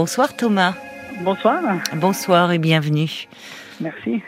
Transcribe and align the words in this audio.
Bonsoir 0.00 0.36
Thomas. 0.36 0.74
Bonsoir. 1.22 1.60
Bonsoir 1.96 2.52
et 2.52 2.58
bienvenue. 2.58 3.26
Merci. 3.80 4.22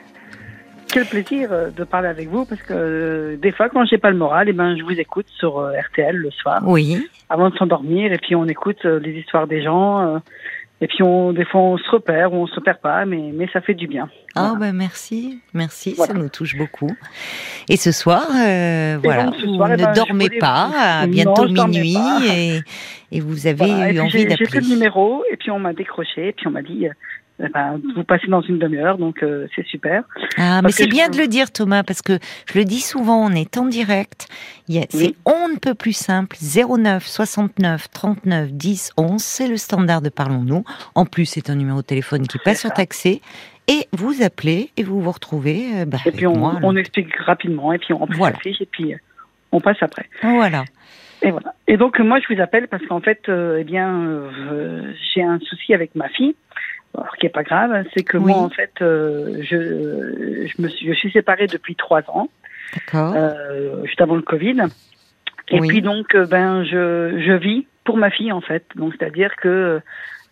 Quel 0.93 1.07
plaisir 1.07 1.53
euh, 1.53 1.71
de 1.71 1.85
parler 1.85 2.09
avec 2.09 2.29
vous 2.29 2.45
parce 2.45 2.61
que 2.61 2.73
euh, 2.75 3.37
des 3.37 3.53
fois 3.53 3.69
quand 3.69 3.85
j'ai 3.85 3.97
pas 3.97 4.11
le 4.11 4.17
moral, 4.17 4.49
et 4.49 4.51
eh 4.51 4.53
ben 4.53 4.77
je 4.77 4.83
vous 4.83 4.99
écoute 4.99 5.27
sur 5.29 5.61
euh, 5.61 5.79
RTL 5.79 6.17
le 6.17 6.33
soir. 6.33 6.61
Oui. 6.67 7.09
Avant 7.29 7.51
de 7.51 7.57
s'endormir 7.57 8.13
et 8.13 8.19
puis 8.19 8.35
on 8.35 8.47
écoute 8.47 8.85
les 8.85 9.13
histoires 9.13 9.47
des 9.47 9.63
gens 9.63 10.21
et 10.81 10.87
puis 10.87 11.03
on 11.03 11.33
des 11.33 11.45
fois 11.45 11.61
on 11.61 11.79
se 11.79 11.91
repère 11.91 12.33
ou 12.33 12.37
on 12.37 12.47
se 12.47 12.55
repère 12.55 12.79
pas 12.79 13.05
mais 13.05 13.31
mais 13.35 13.49
ça 13.53 13.61
fait 13.61 13.75
du 13.75 13.87
bien. 13.87 14.09
Ah 14.37 14.55
ben 14.59 14.73
merci, 14.73 15.41
merci, 15.55 15.97
ça 15.97 16.15
nous 16.15 16.29
touche 16.29 16.57
beaucoup. 16.57 16.91
Et 17.69 17.77
ce 17.77 17.91
soir, 17.91 18.27
voilà, 18.31 19.31
vous 19.31 19.47
ne 19.47 19.75
eh 19.75 19.77
ben, 19.77 19.93
dormez 19.93 20.31
pas, 20.39 20.71
à 21.01 21.07
bientôt 21.07 21.49
minuit 21.49 21.97
et, 22.31 22.61
et, 23.11 23.21
vous 23.21 23.49
avez 23.49 23.69
eu 23.93 24.01
envie 24.01 24.27
d'appeler. 24.27 24.37
J'ai 24.39 24.47
fait 24.47 24.61
le 24.61 24.69
numéro 24.69 25.25
et 25.33 25.37
puis 25.37 25.51
on 25.51 25.59
m'a 25.59 25.73
décroché 25.73 26.29
et 26.29 26.33
puis 26.33 26.47
on 26.47 26.53
m'a 26.53 26.63
dit 26.63 26.87
eh 27.43 27.49
ben, 27.49 27.81
vous 27.95 28.05
passez 28.05 28.27
dans 28.27 28.43
une 28.43 28.59
demi-heure, 28.59 28.99
donc 28.99 29.23
euh, 29.23 29.47
c'est 29.55 29.67
super. 29.67 30.05
Ah, 30.37 30.61
mais 30.63 30.73
c'est 30.73 30.87
bien 30.87 31.09
de 31.09 31.17
le 31.17 31.27
dire, 31.27 31.51
Thomas, 31.51 31.83
parce 31.83 32.03
que 32.03 32.19
je 32.53 32.59
le 32.59 32.65
dis 32.65 32.81
souvent, 32.81 33.25
on 33.25 33.31
est 33.31 33.57
en 33.57 33.67
direct. 33.67 34.29
C'est 34.91 35.15
on 35.25 35.49
ne 35.49 35.59
peut 35.59 35.75
plus 35.75 35.93
simple. 35.93 36.37
09 36.41 37.05
69 37.05 37.91
39 37.91 38.53
10 38.53 38.93
11, 38.97 39.23
c'est 39.23 39.49
le 39.49 39.57
standard 39.57 40.03
de 40.03 40.11
Parlons-nous. 40.11 40.65
En 40.95 41.07
plus, 41.07 41.25
c'est 41.25 41.51
un 41.51 41.55
numéro 41.55 41.79
de 41.79 41.87
téléphone 41.87 42.27
qui 42.27 42.39
passe 42.39 42.61
sur 42.61 42.73
taxé. 42.73 43.21
Et 43.69 43.87
vous 43.93 44.23
appelez 44.23 44.71
et 44.77 44.83
vous 44.83 45.01
vous 45.01 45.13
retrouvez. 45.13 45.65
Euh, 45.77 45.85
bah, 45.87 45.99
et 46.05 46.11
puis 46.11 46.27
on, 46.27 46.77
explique 46.77 47.15
rapidement, 47.17 47.73
et 47.73 47.79
puis 47.79 47.95
on 47.95 48.07
voilà. 48.11 48.37
et 48.45 48.67
puis 48.67 48.95
euh, 48.95 48.97
on 49.53 49.61
passe 49.61 49.77
après. 49.81 50.07
Voilà. 50.23 50.65
Et 51.23 51.31
voilà. 51.31 51.55
Et 51.69 51.77
donc 51.77 51.99
moi 52.01 52.19
je 52.21 52.35
vous 52.35 52.41
appelle 52.41 52.69
parce 52.69 52.85
qu'en 52.87 53.01
fait, 53.01 53.23
eh 53.29 53.65
bien, 53.65 54.29
j'ai 55.15 55.23
un 55.23 55.39
souci 55.39 55.73
avec 55.73 55.95
ma 55.95 56.09
fille. 56.09 56.35
Alors, 56.95 57.09
ce 57.15 57.21
qui 57.21 57.27
est 57.27 57.31
pas 57.31 57.43
grave, 57.43 57.85
c'est 57.95 58.03
que 58.03 58.19
moi, 58.19 58.39
en 58.39 58.51
fait, 58.51 58.73
euh, 58.83 59.43
je, 59.43 60.47
je, 60.47 60.63
me 60.63 60.69
suis, 60.69 60.89
je 60.89 60.93
suis 60.93 61.11
séparée 61.13 61.47
depuis 61.47 61.77
trois 61.77 62.03
ans. 62.09 62.29
Euh, 62.95 63.85
juste 63.85 64.01
avant 64.01 64.17
le 64.17 64.23
Covid. 64.23 64.63
Et 65.49 65.61
puis 65.61 65.83
donc, 65.83 66.15
euh, 66.15 66.27
ben, 66.27 66.65
je, 66.65 67.21
je 67.25 67.33
vis 67.33 67.67
pour 67.85 67.97
ma 67.97 68.11
fille, 68.11 68.33
en 68.33 68.41
fait. 68.41 68.65
Donc, 68.77 68.95
c'est-à-dire 68.99 69.35
que 69.37 69.81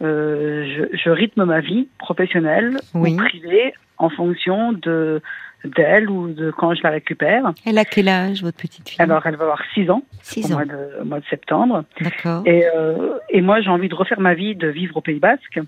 euh, 0.03 0.89
je, 0.92 0.97
je, 0.97 1.11
rythme 1.11 1.45
ma 1.45 1.61
vie 1.61 1.89
professionnelle 1.98 2.78
ou 2.95 3.17
privée 3.17 3.75
en 3.98 4.11
fonction 4.11 4.72
de 4.72 5.20
d'elle 5.65 6.09
ou 6.09 6.28
de 6.28 6.53
quand 6.53 6.75
je 6.75 6.83
la 6.84 6.91
récupère. 6.91 7.53
Elle 7.67 7.78
a 7.78 7.84
quel 7.84 8.09
âge, 8.09 8.43
votre 8.43 8.59
petite 8.59 8.89
fille? 8.89 9.03
Alors, 9.03 9.27
elle 9.27 9.34
va 9.34 9.45
avoir 9.45 9.62
6 9.75 9.91
ans. 9.91 10.03
6 10.22 10.53
ans. 10.53 10.56
Mois 10.56 10.65
de, 10.65 11.00
au 11.00 11.05
mois 11.05 11.19
de 11.19 11.25
septembre. 11.27 11.84
D'accord. 12.00 12.43
Et, 12.47 12.65
euh, 12.77 13.19
et 13.28 13.41
moi, 13.41 13.61
j'ai 13.61 13.70
envie 13.70 13.89
de 13.89 13.95
refaire 13.95 14.20
ma 14.20 14.34
vie, 14.34 14.55
de 14.55 14.69
vivre 14.69 14.97
au 14.97 15.00
Pays 15.00 15.19
Basque. 15.19 15.59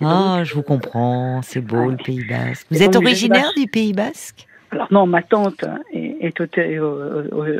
Ah, 0.00 0.42
je 0.44 0.54
vous 0.54 0.62
comprends, 0.62 1.40
c'est 1.42 1.60
beau 1.60 1.90
le 1.90 1.96
Pays 1.96 2.24
Basque. 2.24 2.66
Vous 2.70 2.82
êtes 2.82 2.96
originaire 2.96 3.50
du 3.56 3.66
Pays 3.66 3.92
Basque? 3.92 4.46
Alors 4.70 4.88
non, 4.90 5.06
ma 5.06 5.22
tante 5.22 5.64
est, 5.92 6.40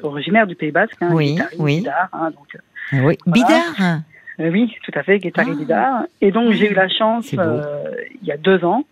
originaire 0.03 0.47
du 0.47 0.57
Pays 0.57 0.73
Basque. 0.73 0.97
Hein, 1.01 1.11
oui, 1.13 1.39
oui. 1.59 1.79
Bidar, 1.79 2.09
hein, 2.13 2.31
donc, 2.31 2.61
ah 2.93 2.97
oui, 3.05 3.17
Bidar 3.27 4.03
euh, 4.41 4.51
Oui, 4.51 4.75
tout 4.83 4.93
à 4.95 5.03
fait, 5.05 5.19
Guétari 5.19 5.51
ah. 5.53 5.57
Bidar. 5.57 6.03
Et 6.21 6.33
donc 6.33 6.53
j'ai 6.53 6.71
eu 6.71 6.75
la 6.75 6.89
chance, 6.89 7.33
euh, 7.39 7.93
il 8.21 8.27
y 8.27 8.33
a 8.33 8.37
deux 8.37 8.65
ans, 8.65 8.85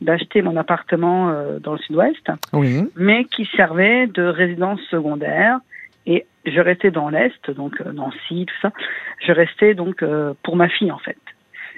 d'acheter 0.00 0.40
mon 0.42 0.56
appartement 0.56 1.30
euh, 1.30 1.58
dans 1.58 1.72
le 1.72 1.78
sud-ouest, 1.78 2.30
oui. 2.52 2.84
mais 2.94 3.24
qui 3.24 3.48
servait 3.56 4.06
de 4.06 4.22
résidence 4.22 4.80
secondaire. 4.90 5.58
Et 6.06 6.26
je 6.44 6.60
restais 6.60 6.90
dans 6.90 7.08
l'Est, 7.08 7.50
donc 7.50 7.80
Nancy, 7.80 8.46
tout 8.46 8.60
ça. 8.60 8.70
Je 9.26 9.32
restais 9.32 9.74
donc 9.74 10.04
pour 10.42 10.54
ma 10.54 10.68
fille, 10.68 10.92
en 10.92 10.98
fait. 10.98 11.16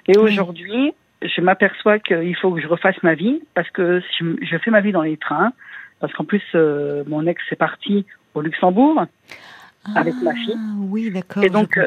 Et 0.09 0.19
aujourd'hui, 0.19 0.93
je 1.23 1.41
m'aperçois 1.41 1.99
qu'il 1.99 2.37
faut 2.37 2.53
que 2.53 2.61
je 2.61 2.67
refasse 2.67 3.03
ma 3.03 3.15
vie 3.15 3.41
parce 3.55 3.71
que 3.71 4.01
je, 4.19 4.59
fais 4.59 4.71
ma 4.71 4.81
vie 4.81 4.93
dans 4.93 5.03
les 5.03 5.17
trains. 5.17 5.53
Parce 6.01 6.13
qu'en 6.13 6.25
plus, 6.25 6.43
euh, 6.55 7.05
mon 7.07 7.27
ex 7.27 7.43
est 7.51 7.57
parti 7.57 8.05
au 8.35 8.43
Luxembourg 8.43 9.07
avec 9.95 10.15
ma 10.23 10.35
fille. 10.35 10.55
Ah, 10.57 10.75
oui, 10.79 11.11
d'accord. 11.11 11.43
Et 11.43 11.49
donc, 11.49 11.79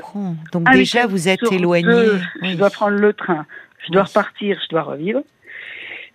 donc 0.52 0.72
déjà, 0.72 1.06
vous 1.06 1.28
êtes 1.28 1.52
éloigné. 1.52 2.20
Je 2.42 2.56
dois 2.56 2.70
prendre 2.70 2.98
le 2.98 3.14
train, 3.14 3.46
je 3.86 3.92
dois 3.92 4.04
repartir, 4.04 4.58
je 4.64 4.70
dois 4.70 4.84
revivre. 4.84 5.22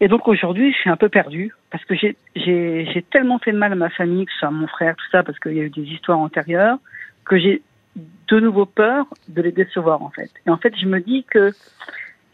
Et 0.00 0.08
donc 0.08 0.26
aujourd'hui, 0.26 0.72
je 0.72 0.78
suis 0.78 0.90
un 0.90 0.96
peu 0.96 1.08
perdue 1.08 1.52
parce 1.70 1.84
que 1.84 1.94
j'ai 1.94 3.04
tellement 3.10 3.38
fait 3.38 3.52
de 3.52 3.58
mal 3.58 3.72
à 3.72 3.76
ma 3.76 3.90
famille, 3.90 4.26
que 4.26 4.32
ce 4.32 4.38
soit 4.40 4.50
mon 4.50 4.66
frère, 4.66 4.96
tout 4.96 5.06
ça, 5.12 5.22
parce 5.22 5.38
qu'il 5.38 5.54
y 5.54 5.60
a 5.60 5.64
eu 5.64 5.70
des 5.70 5.82
histoires 5.82 6.18
antérieures, 6.18 6.78
que 7.24 7.38
j'ai 7.38 7.62
de 8.28 8.40
nouveau 8.40 8.66
peur 8.66 9.06
de 9.28 9.42
les 9.42 9.52
décevoir 9.52 10.02
en 10.02 10.10
fait. 10.10 10.30
Et 10.46 10.50
en 10.50 10.56
fait, 10.56 10.74
je 10.76 10.86
me 10.86 11.00
dis 11.00 11.24
que 11.30 11.52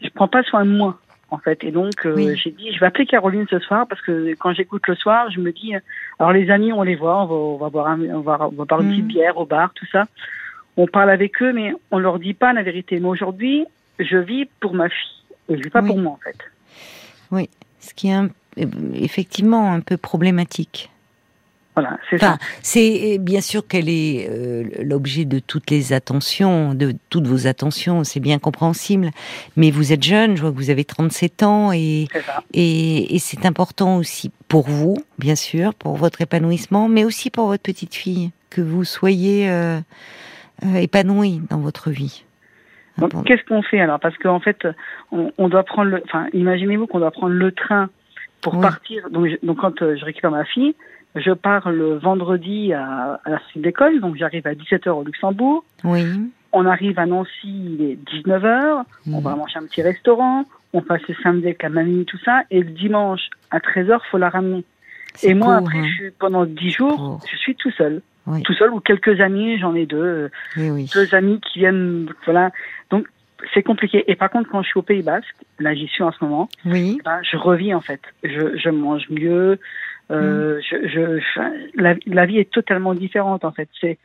je 0.01 0.09
prends 0.09 0.27
pas 0.27 0.43
soin 0.43 0.65
de 0.65 0.71
moi 0.71 0.99
en 1.29 1.37
fait. 1.37 1.63
Et 1.63 1.71
donc 1.71 2.05
euh, 2.05 2.35
j'ai 2.35 2.51
dit 2.51 2.73
je 2.73 2.79
vais 2.79 2.85
appeler 2.85 3.05
Caroline 3.05 3.45
ce 3.49 3.59
soir 3.59 3.87
parce 3.87 4.01
que 4.01 4.35
quand 4.35 4.53
j'écoute 4.53 4.87
le 4.87 4.95
soir, 4.95 5.31
je 5.31 5.39
me 5.39 5.51
dis 5.51 5.73
alors 6.19 6.33
les 6.33 6.49
amis 6.49 6.73
on 6.73 6.83
les 6.83 6.95
voit, 6.95 7.23
on 7.23 7.25
va, 7.25 7.35
on 7.35 7.57
va 7.57 7.69
boire 7.69 7.87
un, 7.87 8.01
on 8.09 8.21
va, 8.21 8.47
on 8.47 8.55
va 8.55 8.65
boire 8.65 8.81
une 8.81 8.89
petite 8.89 9.05
mm. 9.05 9.07
bière 9.07 9.37
au 9.37 9.45
bar, 9.45 9.73
tout 9.73 9.87
ça. 9.91 10.05
On 10.77 10.87
parle 10.87 11.09
avec 11.09 11.41
eux, 11.41 11.51
mais 11.53 11.73
on 11.91 11.99
leur 11.99 12.19
dit 12.19 12.33
pas 12.33 12.53
la 12.53 12.63
vérité. 12.63 12.99
Mais 12.99 13.07
aujourd'hui, 13.07 13.65
je 13.99 14.17
vis 14.17 14.45
pour 14.59 14.73
ma 14.73 14.89
fille 14.89 15.23
et 15.49 15.57
je 15.57 15.63
vis 15.63 15.69
pas 15.69 15.81
pour 15.81 15.97
moi 15.97 16.13
en 16.13 16.19
fait. 16.23 16.37
Oui, 17.31 17.49
ce 17.79 17.93
qui 17.93 18.09
est 18.09 18.19
effectivement 18.93 19.71
un 19.71 19.79
peu 19.79 19.97
problématique. 19.97 20.90
Voilà, 21.75 21.97
c'est 22.09 22.17
ça. 22.17 22.37
C'est 22.61 23.17
bien 23.17 23.39
sûr 23.39 23.65
qu'elle 23.65 23.87
est 23.87 24.27
euh, 24.29 24.63
l'objet 24.83 25.23
de 25.23 25.39
toutes 25.39 25.69
les 25.69 25.93
attentions, 25.93 26.73
de 26.73 26.93
toutes 27.09 27.27
vos 27.27 27.47
attentions, 27.47 28.03
c'est 28.03 28.19
bien 28.19 28.39
compréhensible. 28.39 29.11
Mais 29.55 29.71
vous 29.71 29.93
êtes 29.93 30.03
jeune, 30.03 30.35
je 30.35 30.41
vois 30.41 30.51
que 30.51 30.57
vous 30.57 30.69
avez 30.69 30.83
37 30.83 31.43
ans 31.43 31.71
et 31.71 32.07
et, 32.53 33.15
et 33.15 33.19
c'est 33.19 33.45
important 33.45 33.97
aussi 33.97 34.31
pour 34.49 34.67
vous, 34.67 34.97
bien 35.17 35.35
sûr, 35.35 35.73
pour 35.73 35.95
votre 35.95 36.21
épanouissement, 36.21 36.89
mais 36.89 37.05
aussi 37.05 37.29
pour 37.29 37.47
votre 37.47 37.63
petite 37.63 37.95
fille, 37.95 38.31
que 38.49 38.59
vous 38.59 38.83
soyez 38.83 39.49
euh, 39.49 39.79
euh 40.65 40.75
épanoui 40.75 41.41
dans 41.49 41.59
votre 41.59 41.89
vie. 41.89 42.25
Qu'est-ce 43.25 43.45
qu'on 43.47 43.61
fait 43.61 43.79
alors? 43.79 43.99
Parce 43.99 44.17
qu'en 44.17 44.41
fait, 44.41 44.67
on, 45.11 45.31
on, 45.37 45.47
doit 45.47 45.63
prendre 45.63 45.89
le. 45.89 46.03
Enfin, 46.05 46.27
imaginez-vous 46.33 46.87
qu'on 46.87 46.99
doit 46.99 47.11
prendre 47.11 47.33
le 47.33 47.51
train 47.53 47.89
pour 48.41 48.59
partir. 48.59 49.09
Donc, 49.09 49.27
donc 49.43 49.59
quand 49.59 49.81
euh, 49.81 49.95
je 49.95 50.05
récupère 50.05 50.31
ma 50.31 50.43
fille, 50.45 50.75
je 51.15 51.31
pars 51.31 51.71
le 51.71 51.97
vendredi 51.97 52.73
à, 52.73 53.19
à 53.23 53.29
la 53.29 53.39
sortie 53.39 53.59
d'école, 53.59 53.99
donc 53.99 54.15
j'arrive 54.15 54.47
à 54.47 54.53
17h 54.53 54.89
au 54.89 55.03
Luxembourg. 55.03 55.63
Oui. 55.83 56.05
On 56.53 56.65
arrive 56.65 56.99
à 56.99 57.05
Nancy, 57.05 57.29
il 57.43 57.81
est 57.81 57.97
19h, 58.09 58.83
on 59.11 59.19
va 59.19 59.35
manger 59.35 59.57
un 59.57 59.65
petit 59.65 59.81
restaurant, 59.81 60.43
on 60.73 60.81
passe 60.81 61.01
le 61.07 61.15
samedi 61.23 61.45
avec 61.45 61.63
la 61.63 61.69
mamie, 61.69 62.05
tout 62.05 62.19
ça, 62.25 62.43
et 62.51 62.59
le 62.59 62.71
dimanche 62.71 63.21
à 63.51 63.59
13h, 63.59 63.99
faut 64.09 64.17
la 64.17 64.29
ramener. 64.29 64.63
Et 65.23 65.33
moi, 65.33 65.55
après, 65.55 65.77
hein. 65.77 65.85
je 65.85 65.93
suis, 65.93 66.11
pendant 66.11 66.45
10 66.45 66.69
jours, 66.69 67.19
je 67.29 67.37
suis 67.37 67.55
tout 67.55 67.71
seul. 67.71 68.01
Tout 68.43 68.53
seul, 68.53 68.71
ou 68.71 68.79
quelques 68.79 69.19
amis, 69.19 69.57
j'en 69.59 69.75
ai 69.75 69.85
deux. 69.85 70.29
oui. 70.55 70.89
Deux 70.93 71.15
amis 71.15 71.41
qui 71.41 71.59
viennent, 71.59 72.07
voilà. 72.25 72.51
Donc, 72.89 73.07
c'est 73.53 73.63
compliqué. 73.63 74.03
Et 74.07 74.15
par 74.15 74.29
contre, 74.29 74.49
quand 74.49 74.61
je 74.61 74.69
suis 74.69 74.77
au 74.77 74.83
Pays 74.83 75.01
Basque, 75.01 75.35
là 75.59 75.73
j'y 75.73 75.87
suis 75.87 76.03
en 76.03 76.11
ce 76.11 76.23
moment, 76.23 76.49
oui. 76.65 76.99
ben, 77.03 77.19
je 77.23 77.37
revis 77.37 77.73
en 77.73 77.81
fait. 77.81 78.01
Je, 78.23 78.55
je 78.57 78.69
mange 78.69 79.09
mieux, 79.09 79.59
euh, 80.11 80.57
mm. 80.57 80.61
je, 80.61 80.87
je, 80.87 81.41
la, 81.75 81.95
la, 82.05 82.25
vie 82.25 82.39
est 82.39 82.51
totalement 82.51 82.93
différente 82.93 83.45
en 83.45 83.51
fait. 83.51 83.69
C'est 83.79 83.97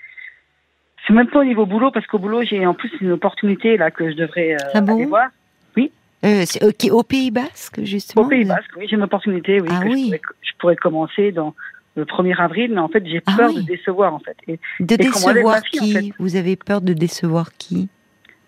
c'est 1.06 1.12
même 1.12 1.28
pas 1.28 1.40
au 1.40 1.44
niveau 1.44 1.66
boulot 1.66 1.90
parce 1.90 2.06
qu'au 2.06 2.18
boulot 2.18 2.42
j'ai 2.42 2.66
en 2.66 2.74
plus 2.74 2.90
une 3.00 3.12
opportunité 3.12 3.76
là 3.76 3.90
que 3.90 4.10
je 4.10 4.16
devrais 4.16 4.54
euh, 4.54 4.70
ah 4.74 4.78
aller 4.78 5.06
voir. 5.06 5.28
Oui. 5.76 5.90
Euh, 6.24 6.44
okay, 6.62 6.90
au 6.90 7.02
Pays 7.02 7.30
Basque 7.30 7.80
justement. 7.82 8.26
Au 8.26 8.28
Pays 8.28 8.44
Basque, 8.44 8.70
oui, 8.76 8.86
j'ai 8.88 8.96
une 8.96 9.02
opportunité. 9.02 9.60
Oui, 9.60 9.68
ah, 9.70 9.82
que 9.82 9.88
oui. 9.88 10.04
Je, 10.04 10.16
pourrais, 10.16 10.20
je, 10.42 10.52
pourrais, 10.58 10.76
commencer 10.76 11.32
dans 11.32 11.54
le 11.96 12.04
1er 12.04 12.36
avril, 12.40 12.72
mais 12.72 12.80
en 12.80 12.88
fait 12.88 13.04
j'ai 13.06 13.22
ah 13.26 13.34
peur 13.36 13.52
de 13.54 13.60
décevoir 13.62 14.14
en 14.14 14.20
fait. 14.20 14.36
Et, 14.46 14.58
de 14.80 14.96
décevoir 14.96 15.60
qui 15.62 15.80
en 15.80 16.00
fait? 16.00 16.12
Vous 16.18 16.36
avez 16.36 16.56
peur 16.56 16.80
de 16.82 16.92
décevoir 16.92 17.52
qui? 17.58 17.88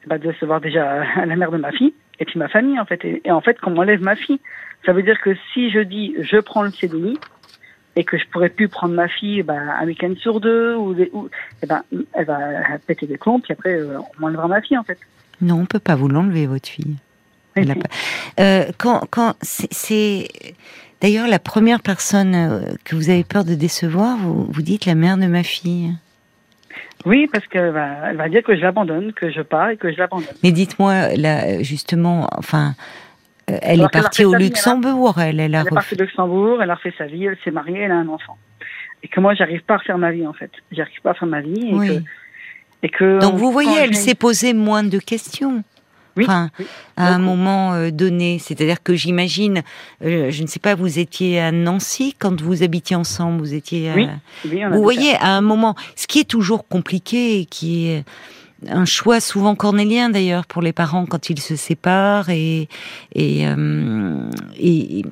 Bah, 0.07 0.19
De 0.19 0.31
décevoir 0.31 0.61
déjà 0.61 1.05
la 1.25 1.37
mère 1.37 1.51
de 1.51 1.59
ma 1.59 1.73
fille 1.73 1.95
et 2.21 2.25
puis 2.25 2.39
ma 2.39 2.49
famille 2.49 2.79
en 2.79 2.85
fait. 2.85 3.05
Et, 3.05 3.23
et 3.25 3.31
en 3.31 3.41
fait, 3.41 3.59
quand 3.61 3.73
on 3.73 3.79
enlève 3.79 4.03
ma 4.03 4.17
fille, 4.17 4.41
ça 4.85 4.93
veut 4.93 5.03
dire 5.03 5.21
que 5.21 5.35
si 5.53 5.71
je 5.71 5.81
dis 5.81 6.15
je 6.21 6.39
prends 6.39 6.63
le 6.63 6.71
CDI, 6.71 7.19
et 7.97 8.05
que 8.05 8.19
je 8.19 8.25
pourrais 8.31 8.49
plus 8.49 8.69
prendre 8.69 8.95
ma 8.95 9.09
fille 9.09 9.43
ben, 9.43 9.59
un 9.81 9.87
week-end 9.87 10.15
sur 10.19 10.41
deux 10.41 10.75
ou, 10.77 10.95
ou 11.13 11.29
eh 11.63 11.67
ben, 11.67 11.83
elle 12.13 12.27
va 12.27 12.39
péter 12.87 13.07
des 13.07 13.19
plombs 13.19 13.41
puis 13.41 13.53
après 13.53 13.75
euh, 13.75 13.99
on 13.99 14.21
m'enlèvera 14.21 14.49
ma 14.49 14.61
fille 14.61 14.79
en 14.79 14.85
fait. 14.85 14.99
Non, 15.41 15.61
on 15.61 15.67
peut 15.67 15.79
pas 15.79 15.95
vous 15.95 16.09
l'enlever 16.09 16.47
votre 16.47 16.69
fille. 16.69 16.97
Euh, 18.39 18.67
quand, 18.79 19.03
quand 19.11 19.35
c'est 19.43 20.29
d'ailleurs 21.01 21.27
la 21.27 21.39
première 21.39 21.81
personne 21.81 22.35
euh, 22.35 22.61
que 22.85 22.95
vous 22.95 23.11
avez 23.11 23.25
peur 23.25 23.45
de 23.45 23.55
décevoir, 23.55 24.17
vous, 24.17 24.45
vous 24.45 24.63
dites 24.63 24.87
la 24.87 24.95
mère 24.95 25.17
de 25.17 25.27
ma 25.27 25.43
fille. 25.43 25.93
Oui, 27.05 27.29
parce 27.33 27.47
qu'elle 27.47 27.71
va, 27.71 28.11
elle 28.11 28.17
va 28.17 28.29
dire 28.29 28.43
que 28.43 28.57
je 28.57 28.61
l'abandonne, 28.61 29.13
que 29.13 29.31
je 29.31 29.41
pars 29.41 29.71
et 29.71 29.77
que 29.77 29.91
je 29.93 29.99
l'abandonne. 29.99 30.35
Mais 30.43 30.53
dites-moi, 30.53 31.17
là, 31.17 31.63
justement, 31.63 32.29
enfin, 32.37 32.75
euh, 33.51 33.59
elle 33.63 33.81
est 33.81 33.89
partie 33.89 34.25
au 34.25 34.35
Luxembourg, 34.35 35.21
elle, 35.21 35.41
elle, 35.41 35.55
a 35.55 35.61
elle 35.61 35.67
est 35.67 35.71
partie 35.71 35.95
au 35.95 35.99
Luxembourg, 35.99 36.63
elle 36.63 36.71
a 36.71 36.75
refait 36.75 36.95
sa 36.99 37.07
vie, 37.07 37.27
elle 37.27 37.39
s'est 37.45 37.51
mariée, 37.51 37.81
elle 37.81 37.93
a 37.93 37.97
un 37.97 38.09
enfant. 38.09 38.37
Et 39.03 39.09
que 39.09 39.21
moi, 39.21 39.35
j'arrive 39.35 39.63
pas 39.63 39.75
à 39.75 39.77
refaire 39.79 39.99
ma 39.99 40.11
vie, 40.11 40.27
en 40.27 40.33
fait. 40.33 40.51
J'arrive 40.73 41.01
pas 41.03 41.11
à 41.11 41.15
faire 41.15 41.29
ma 41.29 41.41
vie. 41.41 41.69
Et, 41.69 41.75
oui. 41.75 41.89
que, 41.89 42.03
et 42.83 42.89
que, 42.89 43.21
Donc, 43.21 43.37
vous 43.37 43.53
voyez, 43.53 43.79
elle 43.79 43.95
s'est 43.95 44.15
posé 44.15 44.55
moins 44.55 44.83
de 44.83 44.99
questions. 44.99 45.63
enfin, 46.19 46.51
à 46.97 47.15
un 47.15 47.19
moment 47.19 47.75
euh, 47.75 47.91
donné. 47.91 48.41
C'est-à-dire 48.41 48.83
que 48.83 48.95
j'imagine, 48.95 49.63
euh, 50.05 50.31
je 50.31 50.43
ne 50.43 50.49
sais 50.49 50.59
pas, 50.59 50.75
vous 50.75 50.99
étiez 50.99 51.41
à 51.41 51.53
Nancy 51.53 52.15
quand 52.19 52.41
vous 52.41 52.65
habitiez 52.65 52.97
ensemble, 52.97 53.39
vous 53.39 53.55
étiez. 53.55 53.93
Oui, 53.95 54.09
vous 54.73 54.83
voyez, 54.83 55.15
à 55.21 55.37
un 55.37 55.43
moment, 55.43 55.77
ce 55.95 56.09
qui 56.09 56.19
est 56.19 56.29
toujours 56.29 56.67
compliqué 56.67 57.39
et 57.39 57.45
qui 57.45 57.89
est 57.89 58.05
un 58.67 58.85
choix 58.85 59.21
souvent 59.21 59.55
cornélien 59.55 60.11
d'ailleurs 60.11 60.47
pour 60.47 60.63
les 60.63 60.73
parents 60.73 61.07
quand 61.07 61.31
ils 61.31 61.41
se 61.41 61.57
séparent 61.57 62.31
et 62.31 62.69
et, 63.15 63.47
euh, 63.47 64.31
et 64.59 65.05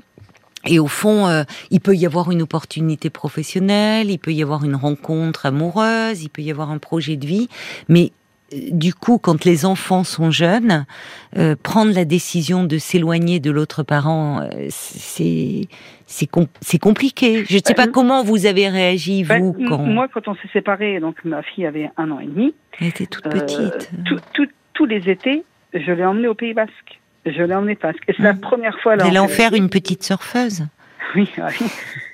et 0.66 0.78
au 0.78 0.88
fond, 0.88 1.26
euh, 1.28 1.44
il 1.70 1.80
peut 1.80 1.94
y 1.94 2.06
avoir 2.06 2.30
une 2.30 2.42
opportunité 2.42 3.08
professionnelle, 3.10 4.10
il 4.10 4.18
peut 4.18 4.32
y 4.32 4.42
avoir 4.42 4.64
une 4.64 4.74
rencontre 4.74 5.46
amoureuse, 5.46 6.22
il 6.22 6.28
peut 6.28 6.42
y 6.42 6.50
avoir 6.50 6.70
un 6.70 6.78
projet 6.78 7.16
de 7.16 7.26
vie, 7.26 7.48
mais 7.88 8.12
euh, 8.52 8.58
du 8.72 8.92
coup, 8.92 9.18
quand 9.18 9.44
les 9.44 9.64
enfants 9.64 10.04
sont 10.04 10.30
jeunes, 10.30 10.86
euh, 11.36 11.54
prendre 11.62 11.92
la 11.92 12.04
décision 12.04 12.64
de 12.64 12.78
s'éloigner 12.78 13.38
de 13.38 13.50
l'autre 13.50 13.82
parent, 13.82 14.48
c'est 14.70 15.68
c'est 16.06 16.78
compliqué. 16.78 17.44
Je 17.48 17.56
ne 17.56 17.60
sais 17.64 17.74
pas 17.74 17.88
comment 17.88 18.22
vous 18.22 18.46
avez 18.46 18.68
réagi 18.68 19.24
ben, 19.24 19.42
vous 19.42 19.52
quand 19.68 19.78
moi 19.78 20.06
quand 20.12 20.28
on 20.28 20.34
s'est 20.36 20.48
séparés, 20.52 21.00
donc 21.00 21.16
ma 21.24 21.42
fille 21.42 21.66
avait 21.66 21.90
un 21.96 22.10
an 22.10 22.20
et 22.20 22.26
demi. 22.26 22.54
Elle 22.80 22.88
était 22.88 23.06
toute 23.06 23.24
petite. 23.24 23.90
tous 24.72 24.86
les 24.86 25.08
étés, 25.10 25.44
je 25.74 25.92
l'ai 25.92 26.04
emmenée 26.04 26.28
au 26.28 26.34
Pays 26.34 26.54
Basque. 26.54 27.00
Je 27.24 27.42
l'ai 27.42 27.54
emmenée 27.54 27.74
parce 27.74 27.96
que 27.96 28.12
c'est 28.16 28.22
la 28.22 28.34
mmh. 28.34 28.40
première 28.40 28.78
fois. 28.80 28.94
Là, 28.94 29.02
Vous 29.02 29.10
allez 29.10 29.18
en 29.18 29.28
faire 29.28 29.52
une 29.52 29.68
petite 29.68 30.04
surfeuse 30.04 30.64
Oui, 31.16 31.28
oui. 31.38 31.66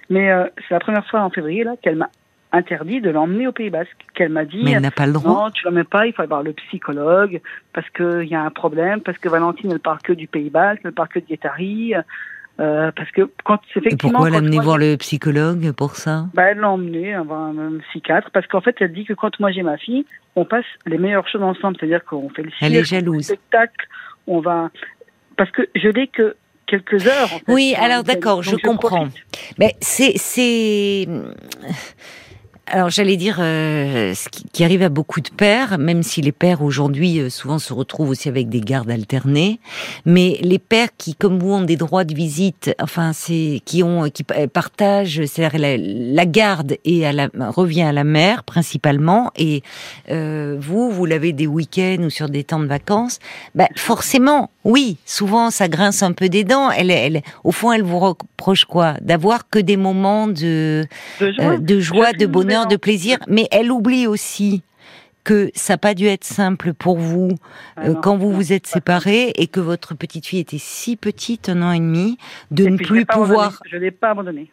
Mais 0.09 0.31
euh, 0.31 0.47
c'est 0.57 0.75
la 0.75 0.81
première 0.81 1.07
fois 1.07 1.23
en 1.23 1.31
février 1.31 1.65
là 1.65 1.75
qu'elle 1.83 1.97
m'a 1.97 2.09
interdit 2.53 3.01
de 3.01 3.11
l'emmener 3.11 3.47
au 3.47 3.53
Pays 3.53 3.71
Basque. 3.71 3.97
Qu'elle 4.15 4.31
m'a 4.31 4.47
dit. 4.47 4.63
Mais 4.65 4.73
elle 4.73 4.83
n'a 4.83 4.91
pas 4.91 5.07
le 5.07 5.13
droit. 5.13 5.33
Non, 5.33 5.51
tu 5.51 5.65
l'emmènes 5.67 5.85
pas. 5.85 6.07
Il 6.07 6.15
faut 6.15 6.23
aller 6.23 6.29
voir 6.29 6.43
le 6.43 6.55
psychologue 6.55 7.41
parce 7.75 7.89
qu'il 7.91 8.29
y 8.29 8.35
a 8.35 8.43
un 8.43 8.51
problème. 8.51 9.01
Parce 9.01 9.19
que 9.19 9.29
Valentine, 9.29 9.73
elle 9.73 9.81
parle 9.81 10.01
que 10.03 10.13
du 10.15 10.29
Pays 10.29 10.51
Basque, 10.51 10.81
elle 10.85 10.93
parle 10.93 11.09
que 11.09 11.19
de 11.19 11.27
Guétari. 11.27 11.95
Euh, 12.61 12.93
parce 12.95 13.11
que 13.13 13.31
quand 13.45 13.59
effectivement. 13.75 14.11
Et 14.11 14.13
pourquoi 14.13 14.31
l'amener 14.31 14.61
voir 14.61 14.77
le 14.77 14.97
psychologue 14.97 15.73
pour 15.73 15.97
ça 15.97 16.27
bah, 16.35 16.51
Elle 16.51 16.59
l'a 16.59 16.71
emmené 16.71 17.17
voir 17.17 17.49
un 17.49 17.79
psychiatre 17.89 18.31
parce 18.31 18.47
qu'en 18.47 18.61
fait 18.61 18.77
elle 18.81 18.93
dit 18.93 19.05
que 19.05 19.15
quand 19.15 19.41
moi 19.41 19.51
j'ai 19.53 19.63
ma 19.63 19.79
fille, 19.79 20.05
on 20.37 20.45
passe 20.45 20.67
les 20.87 20.99
meilleures 20.99 21.27
choses 21.29 21.43
ensemble, 21.43 21.77
c'est-à-dire 21.81 22.05
qu'on 22.05 22.29
fait 22.29 22.43
le, 22.43 22.51
elle 22.61 22.77
est 22.77 22.85
jalouse. 22.85 23.17
le 23.17 23.23
spectacle, 23.23 23.87
on 24.27 24.41
va 24.41 24.71
parce 25.37 25.51
que 25.51 25.63
je 25.75 25.89
n'ai 25.89 26.09
que 26.09 26.37
quelques 26.67 27.07
heures. 27.07 27.31
oui, 27.49 27.75
alors 27.79 28.03
d'accord, 28.05 28.43
je 28.43 28.57
comprends. 28.57 29.09
Mais 29.59 29.75
c'est 29.81 30.13
c'est 30.17 31.09
alors 32.67 32.91
j'allais 32.91 33.17
dire 33.17 33.39
euh, 33.41 34.15
ce 34.15 34.29
qui, 34.29 34.65
arrive 34.65 34.83
à 34.83 34.89
beaucoup 34.89 35.21
de 35.21 35.29
pères, 35.31 35.79
même 35.79 36.03
si 36.03 36.23
les 36.23 36.31
pères 36.31 36.63
aujourd'hui 36.63 37.19
euh, 37.19 37.29
souvent 37.29 37.59
se 37.59 37.73
retrouvent 37.73 38.11
aussi 38.11 38.29
avec 38.29 38.49
des 38.49 38.61
gardes 38.61 38.91
alternés, 38.91 39.59
mais 40.07 40.39
les 40.43 40.61
pères 40.61 40.89
qui, 40.97 41.15
comme 41.15 41.39
vous, 41.39 41.53
ont 41.53 41.63
des 41.63 41.77
droits 41.77 42.05
de 42.05 42.15
visite, 42.15 42.75
enfin 42.81 43.13
c'est 43.13 43.61
qui 43.65 43.83
ont 43.83 44.09
qui 44.11 44.23
partagent, 44.23 45.25
c'est 45.27 45.51
la, 45.59 46.27
garde 46.27 46.77
et 46.85 47.05
revient 47.09 47.83
à 47.83 47.93
la 47.93 48.05
mère 48.05 48.45
principalement, 48.45 49.33
et 49.37 49.63
euh, 50.11 50.57
vous, 50.61 50.91
vous 50.91 51.05
l'avez 51.05 51.33
des 51.33 51.49
week-ends 51.49 52.05
ou 52.05 52.11
sur 52.11 52.29
des 52.29 52.45
temps 52.45 52.61
de 52.61 52.67
vacances, 52.67 53.19
bah, 53.57 53.69
forcément, 53.77 54.51
oui, 54.65 54.99
souvent 55.05 55.51
ça 55.51 55.69
grince 55.69 56.03
un 56.03 56.13
peu 56.13 56.29
des 56.29 56.45
dents. 56.45 56.71
Elle, 56.71 56.91
elle, 56.91 57.23
au 57.45 57.53
fond, 57.53 57.73
elle 57.73 57.83
vous 57.83 57.99
reproche 57.99 58.65
quoi? 58.65 58.95
D'avoir 59.01 59.49
que 59.49 59.59
des 59.59 59.77
moments 59.77 60.29
de 60.29 60.85
de 61.21 61.33
joie, 61.33 61.59
de, 61.59 61.81
joie, 61.81 62.13
de 62.13 62.27
bonheur 62.27 62.67
de 62.67 62.77
plaisir, 62.77 63.19
mais 63.29 63.49
elle 63.51 63.71
oublie 63.71 64.07
aussi 64.07 64.63
que 65.25 65.51
ça 65.55 65.75
n'a 65.75 65.79
pas 65.79 65.95
dû 65.95 66.07
être 66.07 66.25
simple 66.25 66.75
pour 66.75 66.99
vous 66.99 67.31
ah 67.77 67.87
euh, 67.87 67.95
quand 67.95 68.17
vous 68.17 68.33
vous 68.33 68.53
êtes 68.53 68.67
séparés 68.67 69.33
et 69.37 69.47
que 69.47 69.61
votre 69.61 69.95
petite 69.95 70.27
fille 70.27 70.41
était 70.41 70.59
si 70.59 70.97
petite, 70.97 71.49
un 71.49 71.63
an 71.63 71.73
et 71.73 71.79
demi, 71.79 72.19
de 72.51 72.67
ne 72.67 72.77
plus 72.77 73.07
pouvoir. 73.07 73.61
Je 73.71 73.77
l'ai 73.77 73.93
pas 73.93 74.11
abandonné. 74.11 74.51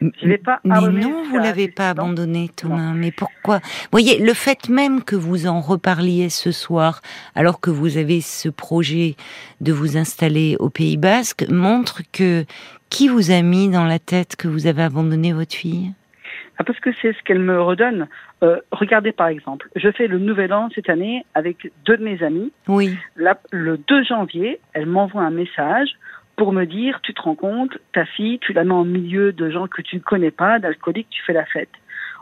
Je 0.00 0.36
pas 0.36 0.60
mais 0.64 0.80
non, 0.80 1.24
vous 1.24 1.38
l'avez 1.38 1.68
pas 1.68 1.90
abandonné, 1.90 2.50
Thomas. 2.56 2.92
Mais 2.94 3.12
pourquoi? 3.12 3.58
Vous 3.58 3.88
voyez, 3.92 4.18
le 4.18 4.32
fait 4.32 4.68
même 4.68 5.02
que 5.04 5.16
vous 5.16 5.46
en 5.46 5.60
reparliez 5.60 6.30
ce 6.30 6.52
soir, 6.52 7.02
alors 7.34 7.60
que 7.60 7.70
vous 7.70 7.98
avez 7.98 8.20
ce 8.20 8.48
projet 8.48 9.16
de 9.60 9.72
vous 9.72 9.98
installer 9.98 10.56
au 10.58 10.70
Pays 10.70 10.96
Basque, 10.96 11.46
montre 11.50 12.00
que 12.12 12.44
qui 12.88 13.08
vous 13.08 13.30
a 13.30 13.42
mis 13.42 13.68
dans 13.68 13.84
la 13.84 13.98
tête 13.98 14.36
que 14.36 14.48
vous 14.48 14.66
avez 14.66 14.82
abandonné 14.82 15.32
votre 15.32 15.54
fille? 15.54 15.92
Ah, 16.58 16.64
parce 16.64 16.78
que 16.80 16.90
c'est 17.00 17.12
ce 17.12 17.22
qu'elle 17.22 17.38
me 17.38 17.60
redonne. 17.60 18.06
Euh, 18.42 18.58
regardez 18.70 19.12
par 19.12 19.28
exemple, 19.28 19.68
je 19.76 19.90
fais 19.90 20.06
le 20.06 20.18
Nouvel 20.18 20.52
An 20.52 20.68
cette 20.74 20.90
année 20.90 21.24
avec 21.34 21.70
deux 21.86 21.96
de 21.96 22.04
mes 22.04 22.22
amis. 22.22 22.52
Oui. 22.68 22.96
le 23.16 23.78
2 23.78 24.04
janvier, 24.04 24.60
elle 24.74 24.86
m'envoie 24.86 25.22
un 25.22 25.30
message 25.30 25.90
pour 26.40 26.54
me 26.54 26.64
dire, 26.64 27.00
tu 27.02 27.12
te 27.12 27.20
rends 27.20 27.34
compte, 27.34 27.76
ta 27.92 28.06
fille, 28.06 28.38
tu 28.38 28.54
la 28.54 28.64
mets 28.64 28.72
en 28.72 28.86
milieu 28.86 29.30
de 29.30 29.50
gens 29.50 29.66
que 29.66 29.82
tu 29.82 29.96
ne 29.96 30.00
connais 30.00 30.30
pas, 30.30 30.58
d'alcooliques, 30.58 31.10
tu 31.10 31.22
fais 31.22 31.34
la 31.34 31.44
fête. 31.44 31.68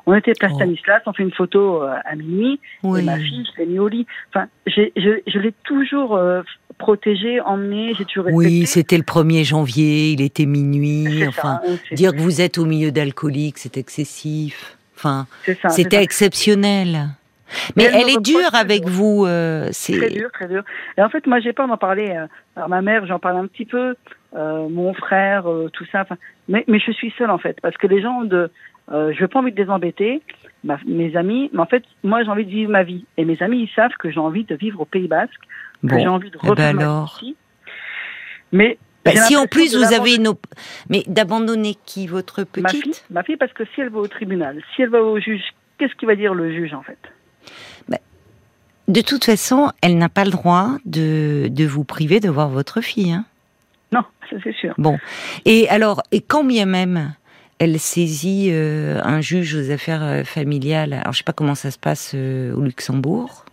On 0.06 0.14
était 0.14 0.32
place 0.32 0.50
oh. 0.54 0.56
Stanislas, 0.56 1.02
on 1.06 1.12
fait 1.12 1.22
une 1.22 1.32
photo 1.32 1.84
euh, 1.84 1.94
à 2.04 2.16
minuit, 2.16 2.58
et 2.82 3.02
ma 3.02 3.16
fille, 3.16 3.46
je 3.46 3.60
l'ai 3.60 3.66
mis 3.68 3.78
au 3.78 3.86
lit. 3.86 4.08
Enfin, 4.30 4.48
je, 4.66 4.90
je 4.96 5.38
l'ai 5.38 5.52
toujours 5.62 6.16
euh, 6.16 6.42
protégé, 6.78 7.40
emmené, 7.40 7.94
j'ai 7.96 8.06
toujours 8.06 8.26
Oui, 8.32 8.66
c'était 8.66 8.96
le 8.96 9.04
1er 9.04 9.44
janvier, 9.44 10.10
il 10.10 10.20
était 10.20 10.46
minuit. 10.46 11.24
Enfin, 11.28 11.60
dire 11.92 12.10
que 12.10 12.18
vous 12.18 12.40
êtes 12.40 12.58
au 12.58 12.64
milieu 12.64 12.90
d'alcooliques, 12.90 13.58
c'est 13.58 13.76
excessif. 13.76 14.76
Enfin, 14.96 15.28
c'était 15.68 16.02
exceptionnel. 16.02 17.10
Mais 17.76 17.84
elle, 17.84 18.10
est 18.10 18.20
dure 18.20 18.54
avec 18.54 18.84
vous. 18.84 19.24
Euh, 19.26 19.68
c'est 19.72 19.96
très 19.96 20.10
dur, 20.10 20.30
très 20.32 20.48
dur. 20.48 20.62
Et 20.96 21.02
en 21.02 21.08
fait, 21.08 21.26
moi, 21.26 21.40
j'ai 21.40 21.52
pas 21.52 21.66
d'en 21.66 21.76
parler. 21.76 22.10
Euh, 22.10 22.26
alors, 22.56 22.68
ma 22.68 22.82
mère, 22.82 23.06
j'en 23.06 23.18
parle 23.18 23.36
un 23.36 23.46
petit 23.46 23.64
peu. 23.64 23.94
Euh, 24.36 24.68
mon 24.68 24.92
frère, 24.94 25.44
tout 25.72 25.86
ça. 25.90 26.06
Mais, 26.48 26.64
mais 26.68 26.78
je 26.78 26.92
suis 26.92 27.12
seule 27.16 27.30
en 27.30 27.38
fait, 27.38 27.58
parce 27.62 27.76
que 27.76 27.86
les 27.86 28.02
gens 28.02 28.24
de, 28.24 28.50
euh, 28.90 29.12
je 29.14 29.22
n'ai 29.22 29.28
pas 29.28 29.40
envie 29.40 29.52
de 29.52 29.62
les 29.62 29.68
embêter, 29.68 30.22
mes 30.86 31.16
amis, 31.16 31.50
mais 31.52 31.60
en 31.60 31.66
fait, 31.66 31.84
moi 32.02 32.22
j'ai 32.24 32.30
envie 32.30 32.46
de 32.46 32.50
vivre 32.50 32.70
ma 32.70 32.82
vie. 32.82 33.04
Et 33.16 33.24
mes 33.24 33.40
amis, 33.42 33.62
ils 33.62 33.74
savent 33.74 33.92
que 33.98 34.10
j'ai 34.10 34.20
envie 34.20 34.44
de 34.44 34.54
vivre 34.54 34.80
au 34.80 34.84
Pays 34.84 35.08
Basque, 35.08 35.32
que 35.86 35.98
j'ai 35.98 36.08
envie 36.08 36.30
de 36.30 36.38
eh 36.42 36.46
ben 36.54 36.78
revenir 36.78 37.04
ici. 37.16 37.36
Mais 38.52 38.78
bah, 39.04 39.12
si 39.12 39.36
en 39.36 39.46
plus 39.46 39.76
vous 39.76 39.92
avez 39.92 40.18
nos... 40.18 40.38
Mais 40.88 41.02
d'abandonner 41.06 41.76
qui 41.84 42.06
Votre 42.06 42.44
petite 42.44 42.62
ma 42.62 42.68
fille, 42.70 42.94
ma 43.10 43.22
fille, 43.22 43.36
parce 43.36 43.52
que 43.52 43.64
si 43.74 43.80
elle 43.80 43.90
va 43.90 43.98
au 43.98 44.08
tribunal, 44.08 44.60
si 44.74 44.82
elle 44.82 44.88
va 44.88 45.02
au 45.02 45.20
juge, 45.20 45.42
qu'est-ce 45.78 45.94
qu'il 45.94 46.08
va 46.08 46.16
dire 46.16 46.32
le 46.32 46.50
juge 46.50 46.72
en 46.72 46.82
fait? 46.82 46.98
De 48.88 49.02
toute 49.02 49.24
façon, 49.24 49.70
elle 49.82 49.98
n'a 49.98 50.08
pas 50.08 50.24
le 50.24 50.30
droit 50.30 50.78
de, 50.86 51.48
de 51.50 51.66
vous 51.66 51.84
priver 51.84 52.20
de 52.20 52.30
voir 52.30 52.48
votre 52.48 52.80
fille. 52.80 53.12
Hein 53.12 53.26
non, 53.92 54.02
ça 54.30 54.36
c'est 54.42 54.54
sûr. 54.54 54.72
Bon. 54.78 54.98
Et 55.44 55.68
alors, 55.68 56.02
et 56.10 56.22
quand 56.22 56.42
bien 56.42 56.64
même 56.64 57.12
elle 57.58 57.78
saisit 57.78 58.48
euh, 58.50 59.00
un 59.02 59.20
juge 59.20 59.54
aux 59.54 59.70
affaires 59.70 60.02
euh, 60.02 60.24
familiales. 60.24 60.92
Alors, 60.92 61.12
je 61.12 61.18
sais 61.18 61.24
pas 61.24 61.32
comment 61.32 61.54
ça 61.54 61.70
se 61.70 61.78
passe 61.78 62.12
euh, 62.14 62.54
au 62.54 62.60
Luxembourg, 62.60 63.44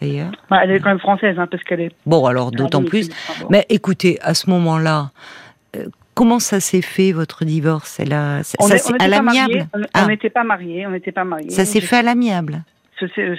d'ailleurs. 0.00 0.30
Bah, 0.50 0.60
elle 0.62 0.70
est 0.70 0.80
quand 0.80 0.90
même 0.90 1.00
française, 1.00 1.36
hein, 1.38 1.48
parce 1.50 1.62
qu'elle 1.64 1.80
est. 1.80 1.92
Bon, 2.06 2.26
alors 2.26 2.52
d'autant 2.52 2.84
plus. 2.84 3.10
Mais 3.50 3.66
écoutez, 3.68 4.18
à 4.22 4.34
ce 4.34 4.48
moment-là, 4.50 5.10
comment 6.14 6.38
ça 6.38 6.60
s'est 6.60 6.82
fait 6.82 7.12
votre 7.12 7.44
divorce? 7.44 7.98
Elle 7.98 8.12
a, 8.12 8.42
on 8.60 8.68
ça 8.68 8.76
à 9.00 9.08
l'amiable? 9.08 9.66
On 9.94 10.06
n'était 10.06 10.30
pas 10.30 10.44
mariés, 10.44 10.86
on 10.86 10.90
n'était 10.90 11.12
pas 11.12 11.24
mariés. 11.24 11.50
Ça 11.50 11.64
s'est 11.64 11.80
fait 11.80 11.96
à 11.96 12.02
l'amiable. 12.02 12.62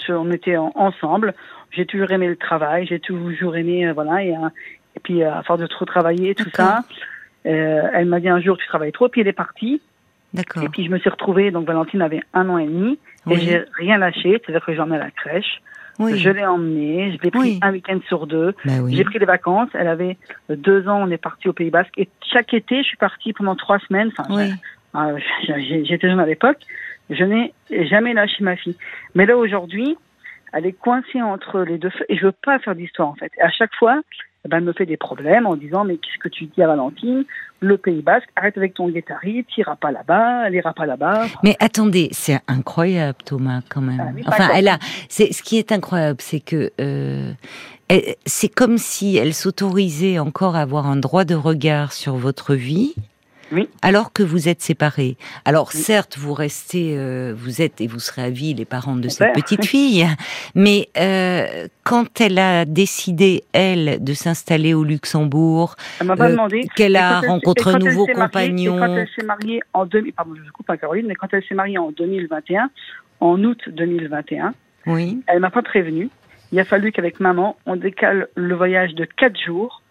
On 0.10 0.32
était 0.32 0.58
ensemble. 0.58 1.34
J'ai 1.72 1.86
toujours 1.86 2.12
aimé 2.12 2.28
le 2.28 2.36
travail, 2.36 2.88
j'ai 2.88 3.00
toujours 3.00 3.56
aimé, 3.56 3.92
voilà, 3.92 4.24
et, 4.24 4.30
et 4.30 5.00
puis 5.04 5.24
à 5.24 5.44
force 5.44 5.60
de 5.60 5.68
trop 5.68 5.86
travailler, 5.86 6.36
tout 6.36 6.50
ça. 6.54 6.84
Euh, 7.46 7.82
elle 7.94 8.06
m'a 8.06 8.20
dit 8.20 8.30
un 8.30 8.40
jour 8.40 8.58
tu 8.58 8.66
travailles 8.68 8.92
trop, 8.92 9.10
puis 9.10 9.22
elle 9.22 9.28
est 9.28 9.34
partie. 9.34 9.82
D'accord. 10.34 10.64
Et 10.64 10.70
puis 10.70 10.86
je 10.86 10.90
me 10.90 10.98
suis 11.00 11.10
retrouvée, 11.10 11.52
donc 11.52 11.68
Valentine 11.68 12.02
avait 12.02 12.22
un 12.34 12.50
an 12.50 12.58
et 12.58 12.66
demi, 12.66 12.98
et 13.30 13.36
j'ai 13.38 13.64
rien 13.78 13.98
lâché, 13.98 14.42
c'est-à-dire 14.42 14.66
que 14.66 14.74
j'en 14.74 14.92
ai 14.92 14.96
à 14.96 15.00
la 15.00 15.12
crèche. 15.12 15.62
Oui. 15.98 16.18
Je 16.20 16.30
l'ai 16.30 16.46
emmenée, 16.46 17.16
je 17.16 17.24
l'ai 17.24 17.32
pris 17.32 17.60
un 17.62 17.72
week-end 17.72 18.00
sur 18.08 18.28
deux. 18.28 18.54
Ben 18.66 18.86
j'ai 18.90 19.06
pris 19.06 19.18
des 19.18 19.26
vacances. 19.26 19.70
Elle 19.74 19.88
avait 19.88 20.18
deux 20.50 20.90
ans, 20.90 21.02
on 21.02 21.10
est 21.10 21.18
parti 21.18 21.48
au 21.48 21.54
Pays 21.54 21.70
Basque. 21.70 21.94
Et 21.98 22.10
chaque 22.34 22.54
été, 22.54 22.80
je 22.80 22.88
suis 22.88 22.98
partie 22.98 23.32
pendant 23.32 23.56
trois 23.56 23.80
semaines. 23.80 24.12
Enfin, 24.18 24.52
euh, 24.96 25.18
j'étais 25.48 26.10
jeune 26.10 26.20
à 26.20 26.26
l'époque. 26.26 26.58
Je 27.10 27.24
n'ai 27.24 27.54
jamais 27.88 28.14
lâché 28.14 28.44
ma 28.44 28.56
fille. 28.56 28.78
Mais 29.14 29.26
là, 29.26 29.38
aujourd'hui, 29.38 29.98
elle 30.54 30.66
est 30.66 30.74
coincée 30.74 31.22
entre 31.22 31.62
les 31.62 31.78
deux 31.78 31.90
feux 31.90 32.06
et 32.10 32.18
je 32.18 32.26
veux 32.26 32.32
pas 32.32 32.60
faire 32.60 32.76
d'histoire, 32.76 33.10
en 33.10 33.16
fait. 33.16 33.32
Et 33.38 33.42
à 33.42 33.50
chaque 33.52 33.74
fois, 33.76 34.02
eh 34.46 34.48
ben, 34.48 34.58
elle 34.58 34.64
me 34.64 34.74
fait 34.74 34.86
des 34.86 34.98
problèmes 34.98 35.48
en 35.48 35.56
disant 35.56 35.84
mais 35.86 35.98
qu'est-ce 35.98 36.20
que 36.20 36.30
tu 36.30 36.46
dis 36.46 36.62
à 36.62 36.68
Valentine? 36.68 37.26
Le 37.62 37.78
Pays 37.78 38.04
Basque, 38.04 38.30
arrête 38.36 38.58
avec 38.58 38.76
ton 38.76 38.90
guettari, 38.90 39.44
t'iras 39.46 39.76
pas 39.76 39.92
là-bas, 39.92 40.48
elle 40.48 40.54
ira 40.54 40.74
pas 40.74 40.86
là-bas. 40.86 41.26
Mais 41.44 41.56
attendez, 41.60 42.10
c'est 42.12 42.40
incroyable 42.48 43.18
Thomas 43.26 43.62
quand 43.70 43.82
même. 43.82 44.00
Ah 44.26 44.30
enfin, 44.30 44.50
elle 44.54 44.68
a. 44.68 44.78
C'est 45.10 45.34
ce 45.34 45.42
qui 45.42 45.58
est 45.58 45.72
incroyable, 45.72 46.22
c'est 46.22 46.42
que. 46.42 46.72
Euh, 46.80 47.34
c'est 48.26 48.54
comme 48.54 48.78
si 48.78 49.18
elle 49.18 49.34
s'autorisait 49.34 50.20
encore 50.20 50.56
à 50.56 50.62
avoir 50.62 50.88
un 50.88 50.96
droit 50.96 51.24
de 51.24 51.36
regard 51.36 51.92
sur 51.92 52.16
votre 52.16 52.56
vie, 52.56 52.96
Oui. 53.52 53.70
Alors 53.82 54.12
que 54.12 54.24
vous 54.24 54.50
êtes 54.50 54.62
séparés. 54.62 55.18
Alors 55.46 55.72
certes, 55.72 56.18
vous 56.18 56.34
restez, 56.34 56.98
euh, 56.98 57.34
vous 57.36 57.62
êtes 57.62 57.80
et 57.80 57.88
vous 57.88 58.00
serez 58.00 58.24
à 58.24 58.30
vie 58.30 58.54
les 58.54 58.66
parents 58.66 58.96
de 58.96 59.08
cette 59.08 59.34
petite 59.34 59.66
fille, 59.74 60.08
mais 60.56 60.90
euh, 60.98 61.68
quand 61.84 62.22
elle 62.22 62.40
a 62.40 62.66
décidé 62.66 63.44
elle 63.54 64.04
de 64.04 64.14
s'installer 64.14 64.74
au 64.74 64.84
Luxembourg, 64.84 65.75
qu'elle 66.75 66.96
a 66.96 67.20
rencontré 67.22 67.72
un 67.72 67.80
nouveau 67.80 68.08
compagnon, 68.08 68.80
quand 68.80 68.96
elle 68.96 69.08
s'est 69.16 69.25
mariée 69.25 69.62
en 69.74 69.86
2000, 69.86 70.14
pardon, 70.14 70.34
je 70.44 70.52
coupe 70.52 70.70
à 70.70 70.78
Caroline, 70.78 71.06
mais 71.08 71.16
quand 71.16 71.28
elle 71.32 71.44
s'est 71.44 71.56
mariée 71.56 71.78
en 71.78 71.92
2021, 71.92 72.70
en 73.20 73.44
août 73.44 73.62
2021, 73.68 74.54
oui. 74.88 75.22
elle 75.28 75.40
m'a 75.40 75.52
pas 75.52 75.62
prévenue. 75.62 76.10
Il 76.52 76.60
a 76.60 76.66
fallu 76.66 76.92
qu'avec 76.92 77.20
maman, 77.20 77.58
on 77.66 77.75
décale 77.75 78.28
le 78.36 78.56
voyage 78.56 78.94
de 78.96 79.06
quatre 79.06 79.40
jours 79.40 79.82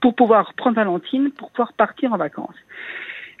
pour 0.00 0.14
pouvoir 0.14 0.54
prendre 0.54 0.76
Valentine, 0.76 1.30
pour 1.30 1.50
pouvoir 1.50 1.72
partir 1.72 2.12
en 2.12 2.16
vacances. 2.16 2.56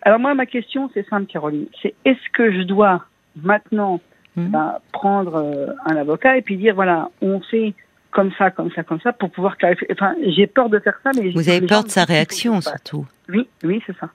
Alors 0.02 0.18
moi, 0.18 0.34
ma 0.34 0.46
question, 0.46 0.90
c'est 0.94 1.06
simple, 1.08 1.26
Caroline. 1.26 1.66
C'est 1.82 1.94
est-ce 2.04 2.30
que 2.32 2.52
je 2.52 2.62
dois 2.62 3.04
maintenant 3.36 4.00
hmm. 4.36 4.48
bah, 4.48 4.80
prendre 4.92 5.36
euh, 5.36 5.66
un 5.84 5.96
avocat 5.96 6.36
et 6.36 6.42
puis 6.42 6.56
dire, 6.56 6.74
voilà, 6.74 7.10
on 7.20 7.40
fait 7.40 7.74
comme 8.10 8.32
ça, 8.38 8.50
comme 8.50 8.70
ça, 8.72 8.82
comme 8.82 9.00
ça, 9.00 9.12
pour 9.12 9.30
pouvoir 9.30 9.56
clarifier? 9.56 9.86
Enfin, 9.92 10.14
j'ai 10.26 10.46
peur 10.46 10.68
de 10.68 10.78
faire 10.78 10.98
ça, 11.04 11.10
mais... 11.14 11.30
Vous 11.30 11.48
avez 11.48 11.66
peur 11.66 11.84
de 11.84 11.90
sa 11.90 12.04
réaction, 12.04 12.60
surtout. 12.60 13.06
Oui, 13.28 13.48
oui, 13.62 13.82
c'est 13.86 13.96
ça. 13.98 14.08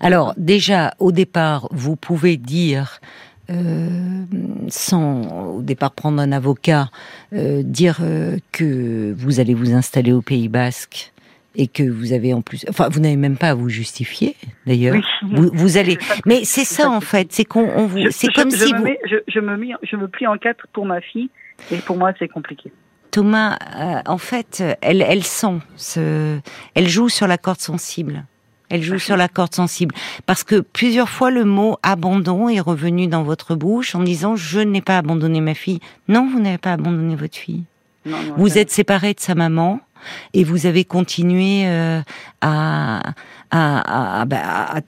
Alors, 0.00 0.34
déjà, 0.36 0.92
au 0.98 1.12
départ, 1.12 1.68
vous 1.70 1.96
pouvez 1.96 2.36
dire 2.36 3.00
euh, 3.50 4.24
sans 4.68 5.56
au 5.56 5.62
départ 5.62 5.92
prendre 5.92 6.20
un 6.20 6.32
avocat, 6.32 6.90
euh, 7.32 7.62
dire 7.62 7.98
euh, 8.02 8.36
que 8.52 9.14
vous 9.16 9.40
allez 9.40 9.54
vous 9.54 9.72
installer 9.72 10.12
au 10.12 10.20
Pays 10.20 10.48
Basque 10.48 11.12
et 11.54 11.66
que 11.66 11.82
vous 11.82 12.12
avez 12.12 12.34
en 12.34 12.42
plus, 12.42 12.64
enfin, 12.68 12.88
vous 12.90 13.00
n'avez 13.00 13.16
même 13.16 13.36
pas 13.36 13.50
à 13.50 13.54
vous 13.54 13.68
justifier, 13.68 14.36
d'ailleurs. 14.66 14.96
Vous, 15.22 15.50
vous, 15.52 15.76
allez, 15.76 15.98
mais 16.26 16.44
c'est 16.44 16.64
ça 16.64 16.90
en 16.90 17.00
fait, 17.00 17.32
c'est 17.32 17.44
qu'on 17.44 17.86
vous, 17.86 18.10
c'est 18.10 18.32
comme 18.32 18.50
si 18.50 18.72
me 18.72 18.78
vous. 18.78 18.86
je, 19.06 19.16
je, 19.26 19.40
me 19.40 19.56
mets, 19.56 19.72
je 19.82 19.96
me 19.96 20.08
plie 20.08 20.26
en 20.26 20.38
quatre 20.38 20.66
pour 20.72 20.86
ma 20.86 21.00
fille, 21.00 21.30
et 21.72 21.76
pour 21.78 21.96
moi 21.96 22.12
c'est 22.18 22.28
compliqué. 22.28 22.70
Thomas, 23.10 23.58
en 24.06 24.18
fait, 24.18 24.62
elle, 24.80 25.02
elle 25.02 25.24
sent 25.24 25.58
ce, 25.76 26.38
elle 26.74 26.88
joue 26.88 27.08
sur 27.08 27.26
la 27.26 27.38
corde 27.38 27.60
sensible. 27.60 28.24
Elle 28.70 28.82
joue 28.82 28.98
sur 28.98 29.16
la 29.16 29.28
corde 29.28 29.54
sensible. 29.54 29.94
Parce 30.26 30.44
que 30.44 30.60
plusieurs 30.60 31.08
fois, 31.08 31.30
le 31.30 31.44
mot 31.44 31.78
abandon 31.82 32.48
est 32.48 32.60
revenu 32.60 33.06
dans 33.06 33.22
votre 33.22 33.54
bouche 33.54 33.94
en 33.94 34.02
disant 34.02 34.36
je 34.36 34.60
n'ai 34.60 34.82
pas 34.82 34.98
abandonné 34.98 35.40
ma 35.40 35.54
fille. 35.54 35.80
Non, 36.08 36.28
vous 36.30 36.40
n'avez 36.40 36.58
pas 36.58 36.74
abandonné 36.74 37.16
votre 37.16 37.36
fille. 37.36 37.64
vous 38.36 38.58
êtes 38.58 38.70
séparé 38.70 39.14
de 39.14 39.20
sa 39.20 39.34
maman 39.34 39.80
et 40.34 40.44
vous 40.44 40.66
avez 40.66 40.84
continué 40.84 41.66
euh, 41.66 42.00
à, 42.40 43.00
à, 43.50 44.24
bah, 44.26 44.38
à, 44.42 44.80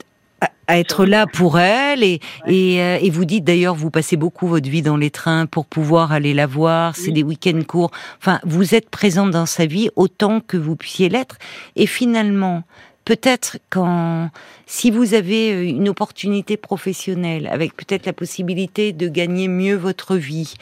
à, 0.67 0.79
être 0.79 1.05
là 1.05 1.27
pour 1.27 1.59
elle 1.59 2.03
et, 2.03 2.19
et, 2.47 2.81
euh, 2.81 2.97
et, 3.01 3.09
vous 3.09 3.25
dites 3.25 3.43
d'ailleurs 3.43 3.75
vous 3.75 3.91
passez 3.91 4.15
beaucoup 4.15 4.47
votre 4.47 4.69
vie 4.69 4.81
dans 4.81 4.97
les 4.97 5.11
trains 5.11 5.45
pour 5.45 5.65
pouvoir 5.65 6.11
aller 6.11 6.33
la 6.33 6.47
voir, 6.47 6.95
c'est 6.95 7.11
des 7.11 7.23
week-ends 7.23 7.61
courts. 7.67 7.91
Enfin, 8.19 8.39
vous 8.43 8.73
êtes 8.73 8.89
présente 8.89 9.31
dans 9.31 9.45
sa 9.45 9.65
vie 9.65 9.89
autant 9.95 10.39
que 10.39 10.57
vous 10.57 10.75
puissiez 10.75 11.09
l'être 11.09 11.37
et 11.75 11.87
finalement 11.87 12.63
peut-être 13.05 13.57
quand, 13.69 14.29
si 14.65 14.91
vous 14.91 15.13
avez 15.13 15.53
euh, 15.53 15.63
une 15.63 15.89
opportunité 15.89 16.57
professionnelle, 16.57 17.47
avec 17.47 17.75
peut-être 17.75 18.05
la 18.05 18.13
possibilité 18.13 18.93
de 18.93 19.07
gagner 19.07 19.47
mieux 19.47 19.75
votre 19.75 20.15
vie, 20.15 20.53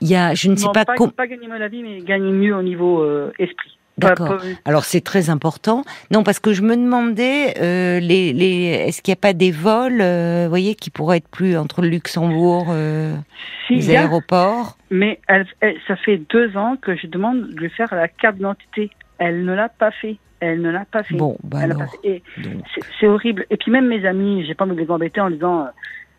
il 0.00 0.08
y 0.08 0.14
a, 0.14 0.34
je 0.34 0.48
ne 0.48 0.56
sais 0.56 0.68
pas, 0.72 0.84
comment. 0.84 1.10
Pas 1.10 1.26
gagner 1.26 1.48
mieux 1.48 1.58
la 1.58 1.68
vie, 1.68 1.82
mais 1.82 2.00
gagner 2.00 2.30
mieux 2.30 2.54
au 2.54 2.62
niveau 2.62 3.02
euh, 3.02 3.32
esprit. 3.38 3.77
D'accord. 3.98 4.40
Alors 4.64 4.84
c'est 4.84 5.00
très 5.00 5.30
important. 5.30 5.84
Non, 6.10 6.22
parce 6.22 6.38
que 6.38 6.52
je 6.52 6.62
me 6.62 6.76
demandais, 6.76 7.54
euh, 7.60 8.00
les, 8.00 8.32
les, 8.32 8.84
est-ce 8.86 9.02
qu'il 9.02 9.12
n'y 9.12 9.18
a 9.18 9.20
pas 9.20 9.32
des 9.32 9.50
vols, 9.50 10.00
euh, 10.00 10.44
vous 10.44 10.50
voyez, 10.50 10.74
qui 10.74 10.90
pourraient 10.90 11.18
être 11.18 11.28
plus 11.28 11.56
entre 11.56 11.82
le 11.82 11.88
Luxembourg, 11.88 12.68
euh, 12.70 13.14
les 13.70 13.90
aéroports? 13.90 14.78
Mais 14.90 15.20
ça 15.86 15.96
fait 15.96 16.20
deux 16.30 16.56
ans 16.56 16.76
que 16.80 16.96
je 16.96 17.06
demande 17.06 17.48
de 17.48 17.60
lui 17.60 17.70
faire 17.70 17.94
la 17.94 18.08
carte 18.08 18.36
d'identité. 18.36 18.90
Elle 19.18 19.44
ne 19.44 19.52
l'a 19.52 19.68
pas 19.68 19.90
fait. 19.90 20.16
Elle 20.40 20.62
ne 20.62 20.70
l'a 20.70 20.84
pas 20.84 21.02
fait. 21.02 21.16
Bon, 21.16 21.36
bah 21.42 21.62
c'est 23.00 23.08
horrible. 23.08 23.44
Et 23.50 23.56
puis 23.56 23.72
même 23.72 23.88
mes 23.88 24.06
amis, 24.06 24.44
j'ai 24.46 24.54
pas 24.54 24.64
envie 24.64 24.76
de 24.76 24.80
les 24.80 24.90
embêter 24.90 25.20
en 25.20 25.30
disant, 25.30 25.66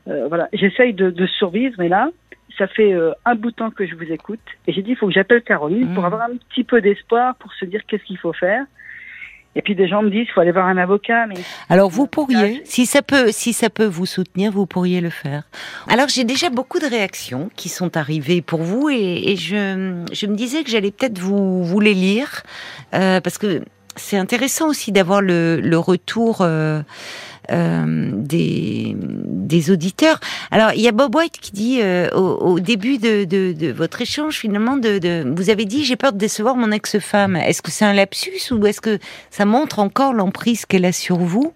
euh, 0.08 0.28
voilà, 0.28 0.50
j'essaye 0.54 0.94
de, 0.94 1.10
de, 1.10 1.28
survivre, 1.28 1.76
mais 1.78 1.90
là, 1.90 2.10
ça 2.58 2.68
fait 2.68 2.94
euh, 2.94 3.12
un 3.26 3.36
bout 3.36 3.52
de 3.52 3.56
temps 3.56 3.72
que 3.72 3.86
je 3.86 3.96
vous 3.96 4.12
écoute, 4.12 4.40
et 4.68 4.74
j'ai 4.74 4.82
dit, 4.82 4.92
il 4.92 4.98
faut 4.98 5.08
que 5.08 5.14
j'appelle 5.14 5.44
Caroline 5.44 5.94
pour 5.94 6.04
mmh. 6.04 6.06
avoir 6.06 6.22
un 6.24 6.38
petit 6.50 6.64
peu 6.64 6.82
d'espoir, 6.82 7.36
pour 7.36 7.54
se 7.54 7.66
dire 7.66 7.82
qu'est-ce 7.88 8.04
qu'il 8.04 8.18
faut 8.18 8.34
faire. 8.34 8.66
Et 9.56 9.62
puis 9.62 9.76
des 9.76 9.88
gens 9.88 10.04
me 10.04 10.10
disent, 10.10 10.28
il 10.30 10.32
faut 10.32 10.42
aller 10.42 10.52
voir 10.52 10.68
un 10.68 10.78
avocat. 10.78 11.26
Mais 11.26 11.36
alors 11.70 11.90
vous 11.90 12.06
pourriez, 12.06 12.62
si 12.66 12.86
ça 12.86 13.02
peut, 13.02 13.32
si 13.32 13.52
ça 13.52 13.70
peut 13.70 13.86
vous 13.86 14.06
soutenir, 14.06 14.52
vous 14.52 14.68
pourriez 14.68 15.02
le 15.02 15.10
faire. 15.10 15.44
Alors 15.88 16.08
j'ai 16.08 16.24
déjà 16.24 16.50
beaucoup 16.52 16.80
de 16.80 16.86
réactions 16.86 17.50
qui 17.56 17.68
sont 17.68 17.98
arrivées 17.98 18.42
pour 18.42 18.62
vous, 18.62 18.90
et, 18.90 19.32
et 19.32 19.36
je, 19.36 20.06
je 20.14 20.28
me 20.28 20.36
disais 20.36 20.64
que 20.64 20.70
j'allais 20.70 20.92
peut-être 20.92 21.18
vous, 21.18 21.64
vous 21.64 21.80
les 21.80 21.96
lire 21.96 22.44
euh, 22.94 23.22
parce 23.22 23.38
que 23.38 23.64
c'est 23.96 24.18
intéressant 24.18 24.70
aussi 24.70 24.92
d'avoir 24.92 25.22
le, 25.22 25.60
le, 25.60 25.78
retour 25.78 26.42
euh, 26.42 26.82
euh, 27.52 28.12
des, 28.14 28.96
des 28.96 29.72
auditeurs. 29.72 30.20
Alors, 30.52 30.72
il 30.74 30.82
y 30.82 30.88
a 30.88 30.92
Bob 30.92 31.16
White 31.16 31.40
qui 31.40 31.52
dit 31.52 31.80
euh, 31.82 32.10
au, 32.12 32.54
au, 32.54 32.60
début 32.60 32.98
de, 32.98 33.26
de, 33.26 33.54
de, 33.54 33.72
votre 33.72 34.02
échange, 34.02 34.38
finalement, 34.38 34.78
de, 34.78 35.00
de 35.00 35.24
vous 35.36 35.50
avez 35.50 35.66
dit 35.66 35.84
j'ai 35.84 35.96
peur 35.96 36.14
de 36.14 36.18
décevoir 36.18 36.56
mon 36.56 36.72
ex-femme. 36.72 37.36
Est-ce 37.36 37.62
que 37.62 37.72
c'est 37.72 37.86
un 37.86 37.94
lapsus 37.94 38.52
ou 38.52 38.66
est-ce 38.66 38.82
que 38.82 39.00
ça 39.30 39.46
montre 39.46 39.80
encore 39.80 40.14
l'emprise 40.14 40.66
qu'elle 40.66 40.86
a 40.86 40.92
sur 40.92 41.18
vous? 41.18 41.54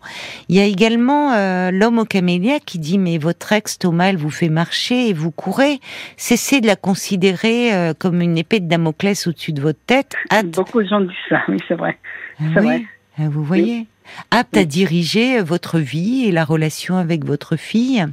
Il 0.49 0.55
y 0.55 0.59
a 0.59 0.65
également 0.65 1.33
euh, 1.33 1.71
l'homme 1.71 1.99
au 1.99 2.05
camélia 2.05 2.59
qui 2.59 2.79
dit 2.79 2.97
mais 2.97 3.17
votre 3.17 3.51
ex 3.51 3.77
Thomas, 3.77 4.05
elle 4.05 4.17
vous 4.17 4.31
fait 4.31 4.49
marcher 4.49 5.09
et 5.09 5.13
vous 5.13 5.31
courez. 5.31 5.79
Cessez 6.17 6.61
de 6.61 6.67
la 6.67 6.75
considérer 6.75 7.73
euh, 7.73 7.93
comme 7.97 8.21
une 8.21 8.37
épée 8.37 8.59
de 8.59 8.67
Damoclès 8.67 9.27
au-dessus 9.27 9.53
de 9.53 9.61
votre 9.61 9.79
tête. 9.85 10.15
Beaucoup 10.45 10.81
de 10.81 10.87
gens 10.87 11.01
disent 11.01 11.11
ça, 11.29 11.41
oui, 11.47 11.57
c'est 11.67 11.75
vrai. 11.75 11.97
C'est 12.39 12.59
vrai. 12.59 12.83
Vous 13.17 13.43
voyez 13.43 13.87
apte 14.31 14.57
à 14.57 14.65
diriger 14.65 15.41
votre 15.41 15.79
vie 15.79 16.25
et 16.25 16.31
la 16.31 16.45
relation 16.45 16.97
avec 16.97 17.25
votre 17.25 17.55
fille. 17.55 18.05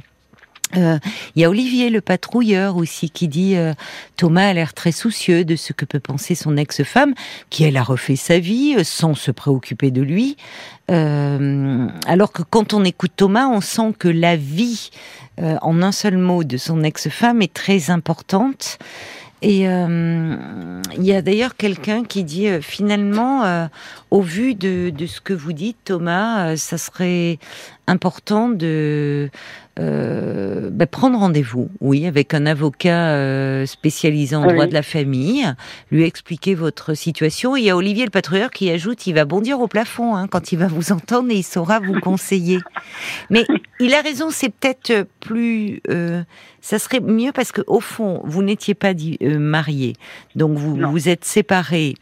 Euh, 0.77 0.99
il 1.35 1.41
y 1.41 1.45
a 1.45 1.49
Olivier 1.49 1.89
le 1.89 2.01
patrouilleur 2.01 2.77
aussi 2.77 3.09
qui 3.09 3.27
dit 3.27 3.55
euh, 3.55 3.73
Thomas 4.15 4.47
a 4.47 4.53
l'air 4.53 4.73
très 4.73 4.91
soucieux 4.91 5.43
de 5.43 5.55
ce 5.55 5.73
que 5.73 5.85
peut 5.85 5.99
penser 5.99 6.35
son 6.35 6.57
ex-femme, 6.57 7.13
qui 7.49 7.63
elle 7.63 7.77
a 7.77 7.83
refait 7.83 8.15
sa 8.15 8.39
vie 8.39 8.75
euh, 8.77 8.83
sans 8.83 9.13
se 9.13 9.31
préoccuper 9.31 9.91
de 9.91 10.01
lui. 10.01 10.37
alors 10.89 12.33
que 12.33 12.43
quand 12.43 12.73
on 12.73 12.83
écoute 12.83 13.13
Thomas, 13.15 13.47
on 13.47 13.61
sent 13.61 13.93
que 13.97 14.09
la 14.09 14.35
vie, 14.35 14.89
en 15.37 15.81
un 15.81 15.93
seul 15.93 16.17
mot, 16.17 16.43
de 16.43 16.57
son 16.57 16.83
ex-femme 16.83 17.41
est 17.41 17.53
très 17.53 17.89
importante. 17.89 18.77
Et 19.41 19.67
euh, 19.67 20.35
il 20.95 21.03
y 21.03 21.13
a 21.13 21.21
d'ailleurs 21.21 21.55
quelqu'un 21.55 22.03
qui 22.03 22.23
dit 22.23 22.47
euh, 22.47 22.61
finalement, 22.61 23.43
euh, 23.43 23.67
au 24.11 24.21
vu 24.21 24.53
de, 24.53 24.91
de, 24.91 25.05
ce 25.07 25.19
que 25.19 25.33
vous 25.33 25.53
dites, 25.53 25.77
Thomas, 25.85 26.55
ça 26.57 26.77
serait 26.77 27.39
important 27.87 28.49
de 28.49 29.31
euh, 29.79 30.69
bah, 30.71 30.85
prendre 30.85 31.17
rendez-vous, 31.17 31.69
oui, 31.79 32.05
avec 32.05 32.33
un 32.33 32.45
avocat 32.45 33.13
euh, 33.15 33.65
spécialisé 33.65 34.35
en 34.35 34.45
droit 34.45 34.67
de 34.67 34.73
la 34.73 34.83
famille, 34.83 35.45
lui 35.91 36.03
expliquer 36.03 36.55
votre 36.55 36.93
situation. 36.93 37.55
il 37.55 37.63
y 37.63 37.69
a 37.69 37.77
Olivier 37.77 38.03
le 38.03 38.11
patrouilleur 38.11 38.51
qui 38.51 38.69
ajoute, 38.69 39.07
il 39.07 39.13
va 39.13 39.25
bondir 39.25 39.59
au 39.59 39.67
plafond 39.67 40.15
hein, 40.15 40.27
quand 40.27 40.51
il 40.51 40.59
va 40.59 40.67
vous 40.67 40.91
entendre 40.91 41.31
et 41.31 41.35
il 41.35 41.43
saura 41.43 41.79
vous 41.79 41.99
conseiller. 41.99 42.59
Mais 43.29 43.45
il 43.79 43.93
a 43.93 44.01
raison, 44.01 44.29
c'est 44.29 44.49
peut-être 44.49 45.07
plus, 45.21 45.81
euh, 45.89 46.21
ça 46.61 46.79
serait 46.79 46.99
mieux 46.99 47.31
parce 47.31 47.51
que 47.51 47.61
au 47.67 47.79
fond, 47.79 48.21
vous 48.23 48.43
n'étiez 48.43 48.73
pas 48.73 48.93
euh, 48.93 49.39
marié, 49.39 49.93
donc 50.35 50.57
vous 50.57 50.75
vous 50.75 51.09
êtes 51.09 51.25
séparés 51.25 51.95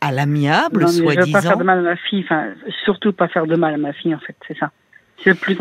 à 0.00 0.10
l'amiable, 0.10 0.88
soi-disant. 0.88 1.22
Je 1.22 1.26
veux 1.26 1.32
pas 1.32 1.42
faire 1.42 1.56
de 1.56 1.64
mal 1.64 1.78
à 1.78 1.82
ma 1.82 1.96
fille, 1.96 2.24
enfin, 2.24 2.48
surtout 2.84 3.12
pas 3.12 3.28
faire 3.28 3.46
de 3.46 3.56
mal 3.56 3.74
à 3.74 3.78
ma 3.78 3.92
fille, 3.92 4.14
en 4.14 4.18
fait, 4.18 4.36
c'est 4.48 4.58
ça. 4.58 4.70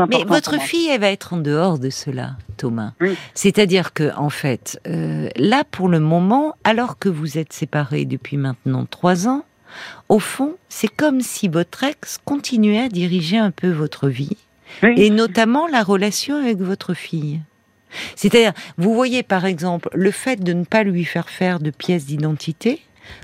Mais 0.10 0.24
votre 0.26 0.60
fille, 0.60 0.88
elle 0.90 1.02
va 1.02 1.12
être 1.12 1.34
en 1.34 1.38
dehors 1.38 1.78
de 1.78 1.92
cela, 1.92 2.32
Thomas. 2.58 2.94
C'est-à-dire 3.36 3.94
que, 3.94 4.16
en 4.18 4.30
fait, 4.30 4.80
euh, 4.88 5.30
là, 5.36 5.64
pour 5.70 5.88
le 5.88 6.00
moment, 6.00 6.56
alors 6.64 6.98
que 6.98 7.10
vous 7.10 7.38
êtes 7.38 7.54
séparés 7.54 8.06
depuis 8.06 8.38
maintenant 8.38 8.86
trois 8.86 9.28
ans, 9.28 9.46
au 10.10 10.20
fond, 10.20 10.56
c'est 10.68 10.88
comme 10.88 11.22
si 11.22 11.48
votre 11.48 11.84
ex 11.84 12.18
continuait 12.26 12.82
à 12.82 12.90
diriger 12.90 13.38
un 13.38 13.52
peu 13.52 13.70
votre 13.70 14.10
vie, 14.10 14.38
et 14.84 15.10
notamment 15.10 15.68
la 15.68 15.84
relation 15.84 16.36
avec 16.36 16.58
votre 16.58 16.94
fille. 16.94 17.42
C'est-à-dire, 18.16 18.54
vous 18.78 18.94
voyez 18.94 19.24
par 19.24 19.46
exemple 19.46 19.90
le 19.94 20.12
fait 20.12 20.42
de 20.42 20.54
ne 20.54 20.64
pas 20.64 20.84
lui 20.84 21.06
faire 21.06 21.30
faire 21.30 21.60
de 21.60 21.70
pièces 21.70 22.06
d'identité, 22.06 22.82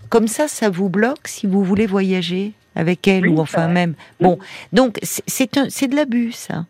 comme 0.10 0.28
ça, 0.28 0.48
ça 0.48 0.70
vous 0.70 0.90
bloque 0.90 1.28
si 1.28 1.48
vous 1.48 1.64
voulez 1.64 1.86
voyager 1.86 2.54
avec 2.76 3.08
elle 3.08 3.28
ou 3.28 3.40
enfin 3.40 3.68
même. 3.68 3.96
Bon, 4.20 4.38
donc 4.74 5.00
c'est 5.04 5.50
c'est 5.70 5.88
de 5.88 5.96
l'abus 5.96 6.32
ça. 6.32 6.66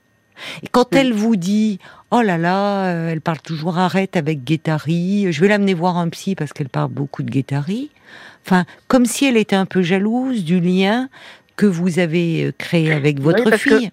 Et 0.63 0.67
quand 0.67 0.95
elle 0.95 1.13
vous 1.13 1.35
dit 1.35 1.79
oh 2.11 2.21
là 2.21 2.37
là, 2.37 2.85
euh, 2.85 3.09
elle 3.09 3.21
parle 3.21 3.41
toujours 3.41 3.77
arrête 3.77 4.15
avec 4.15 4.43
Guettari, 4.43 5.31
je 5.31 5.41
vais 5.41 5.47
l'amener 5.47 5.73
voir 5.73 5.97
un 5.97 6.09
psy 6.09 6.35
parce 6.35 6.53
qu'elle 6.53 6.69
parle 6.69 6.91
beaucoup 6.91 7.23
de 7.23 7.31
Guettari. 7.31 7.89
Enfin, 8.45 8.65
comme 8.87 9.05
si 9.05 9.25
elle 9.25 9.37
était 9.37 9.55
un 9.55 9.65
peu 9.65 9.81
jalouse 9.81 10.43
du 10.45 10.59
lien 10.59 11.09
que 11.57 11.65
vous 11.65 11.99
avez 11.99 12.45
euh, 12.45 12.53
créé 12.57 12.93
avec 12.93 13.19
votre 13.19 13.57
fille. 13.57 13.91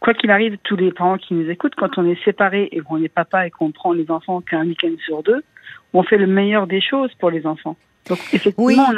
Quoi 0.00 0.14
qu'il 0.14 0.30
arrive, 0.30 0.56
tous 0.64 0.76
les 0.76 0.92
parents 0.92 1.18
qui 1.18 1.34
nous 1.34 1.50
écoutent, 1.50 1.74
quand 1.76 1.98
on 1.98 2.06
est 2.06 2.22
séparés 2.24 2.68
et 2.72 2.80
qu'on 2.80 3.02
est 3.02 3.08
papa 3.08 3.46
et 3.46 3.50
qu'on 3.50 3.72
prend 3.72 3.92
les 3.92 4.10
enfants 4.10 4.40
qu'un 4.40 4.66
week-end 4.66 4.92
sur 5.04 5.22
deux, 5.22 5.42
on 5.92 6.02
fait 6.02 6.18
le 6.18 6.26
meilleur 6.26 6.66
des 6.66 6.80
choses 6.80 7.10
pour 7.18 7.30
les 7.30 7.46
enfants. 7.46 7.76
Donc 8.08 8.18
effectivement, 8.32 8.88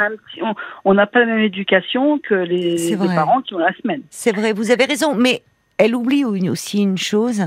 on 0.85 0.93
n'a 0.93 1.05
pas 1.05 1.19
la 1.19 1.25
même 1.25 1.39
éducation 1.39 2.19
que 2.19 2.35
les, 2.35 2.77
les 2.77 2.95
parents 2.95 3.41
qui 3.41 3.53
ont 3.53 3.59
la 3.59 3.73
semaine. 3.73 4.03
C'est 4.09 4.33
vrai, 4.33 4.53
vous 4.53 4.71
avez 4.71 4.85
raison, 4.85 5.15
mais 5.15 5.43
elle 5.81 5.95
oublie 5.95 6.23
aussi 6.23 6.83
une 6.83 6.97
chose, 6.97 7.43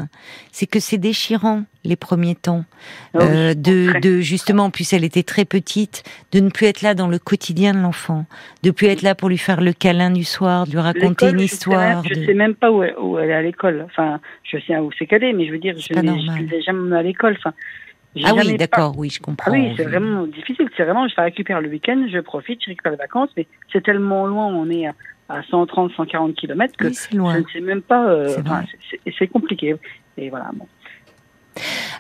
c'est 0.51 0.67
que 0.67 0.81
c'est 0.81 0.99
déchirant 0.99 1.63
les 1.85 1.95
premiers 1.95 2.35
temps, 2.35 2.65
ah 3.15 3.19
euh, 3.21 3.55
de, 3.55 4.01
de, 4.01 4.21
justement, 4.21 4.71
puisqu'elle 4.71 5.01
elle 5.01 5.05
était 5.05 5.23
très 5.23 5.45
petite, 5.45 6.03
de 6.33 6.41
ne 6.41 6.51
plus 6.51 6.67
être 6.67 6.83
là 6.83 6.95
dans 6.95 7.07
le 7.07 7.21
quotidien 7.21 7.75
de 7.75 7.79
l'enfant, 7.79 8.27
de 8.65 8.73
plus 8.73 8.89
être 8.89 9.03
là 9.03 9.15
pour 9.15 9.29
lui 9.29 9.39
faire 9.39 9.61
le 9.61 9.73
câlin 9.73 10.11
du 10.11 10.25
soir, 10.25 10.67
de 10.67 10.73
lui 10.73 10.81
raconter 10.81 11.31
une 11.31 11.41
histoire. 11.41 12.03
Je 12.05 12.19
ne 12.19 12.27
sais 12.27 12.35
même 12.35 12.57
pas 12.57 12.73
où 12.73 12.83
elle, 12.83 12.97
où 12.99 13.19
elle, 13.19 13.31
est 13.31 13.35
à 13.35 13.43
l'école. 13.43 13.85
Enfin, 13.87 14.19
je 14.43 14.59
sais 14.67 14.77
où 14.79 14.91
c'est 14.99 15.07
qu'elle 15.07 15.23
est, 15.23 15.33
mais 15.33 15.47
je 15.47 15.53
veux 15.53 15.59
dire, 15.59 15.77
je 15.79 15.95
ne 15.95 16.51
l'ai 16.51 16.63
jamais 16.63 16.97
à 16.97 17.03
l'école. 17.03 17.37
Enfin, 17.39 17.55
ah 18.23 18.33
oui, 18.35 18.57
d'accord, 18.57 18.95
oui, 18.97 19.11
je 19.11 19.21
comprends. 19.21 19.51
Ah 19.51 19.55
oui, 19.55 19.73
c'est 19.77 19.85
vraiment 19.85 20.27
difficile. 20.27 20.69
C'est 20.77 20.85
vraiment, 20.85 21.09
je 21.09 21.15
la 21.17 21.25
récupère 21.25 21.61
le 21.61 21.69
week-end, 21.69 22.07
je 22.13 22.19
profite, 22.21 22.61
je 22.63 22.71
récupère 22.71 22.93
les 22.93 22.99
vacances, 22.99 23.31
mais 23.37 23.47
c'est 23.73 23.83
tellement 23.83 24.27
loin, 24.27 24.47
on 24.47 24.71
est 24.71 24.87
à 25.29 25.43
130, 25.43 25.93
140 25.97 26.35
km 26.35 26.77
que 26.77 26.93
je 26.93 27.17
ne 27.17 27.45
sais 27.53 27.61
même 27.61 27.83
pas. 27.83 28.09
Euh, 28.09 28.37
c'est 29.19 29.27
compliqué. 29.27 29.75
Et 30.17 30.31
voilà. 30.31 30.51
Bon. 30.55 30.67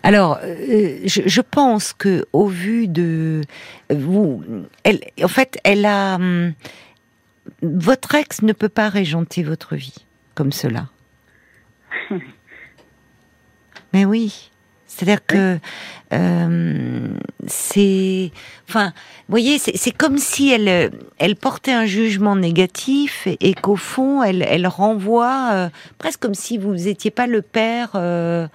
Alors, 0.02 0.38
euh, 0.42 0.99
je, 1.06 1.40
pense 1.40 1.92
que 1.92 2.26
au 2.33 2.47
vu 2.47 2.88
de 2.88 3.40
vous, 3.90 4.44
elle, 4.83 5.00
en 5.23 5.28
fait, 5.28 5.59
elle 5.64 5.87
a 5.87 6.16
hum, 6.16 6.52
votre 7.62 8.14
ex 8.14 8.42
ne 8.42 8.52
peut 8.52 8.68
pas 8.68 8.88
régenter 8.88 9.42
votre 9.42 9.76
vie 9.76 10.06
comme 10.35 10.52
cela. 10.52 10.88
Mais 13.92 14.04
oui. 14.04 14.50
C'est-à-dire 14.94 15.26
que 15.26 15.58
euh, 16.12 17.08
c'est, 17.46 18.30
enfin, 18.68 18.92
vous 19.28 19.32
voyez, 19.32 19.58
c'est 19.58 19.90
comme 19.90 20.18
si 20.18 20.52
elle, 20.52 20.92
elle 21.18 21.36
portait 21.36 21.72
un 21.72 21.86
jugement 21.86 22.36
négatif 22.36 23.26
et, 23.26 23.54
qu'au 23.54 23.76
fond, 23.76 24.22
elle, 24.22 24.46
elle 24.48 24.68
renvoie 24.68 25.50
euh, 25.52 25.68
presque 25.98 26.20
comme 26.20 26.34
si 26.34 26.58
vous 26.58 26.74
n'étiez 26.74 27.10
pas 27.10 27.26
le 27.26 27.42
père 27.42 27.90
euh, 27.96 28.46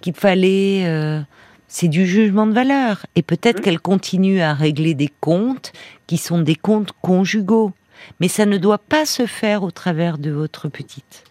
qu'il 0.00 0.14
fallait. 0.14 1.22
c'est 1.68 1.88
du 1.88 2.06
jugement 2.06 2.46
de 2.46 2.54
valeur 2.54 3.04
et 3.14 3.22
peut-être 3.22 3.60
qu'elle 3.60 3.80
continue 3.80 4.40
à 4.40 4.54
régler 4.54 4.94
des 4.94 5.12
comptes 5.20 5.72
qui 6.06 6.16
sont 6.16 6.38
des 6.38 6.56
comptes 6.56 6.92
conjugaux, 7.02 7.72
mais 8.20 8.28
ça 8.28 8.46
ne 8.46 8.56
doit 8.56 8.78
pas 8.78 9.04
se 9.04 9.26
faire 9.26 9.62
au 9.62 9.70
travers 9.70 10.16
de 10.16 10.30
votre 10.30 10.68
petite. 10.68 11.24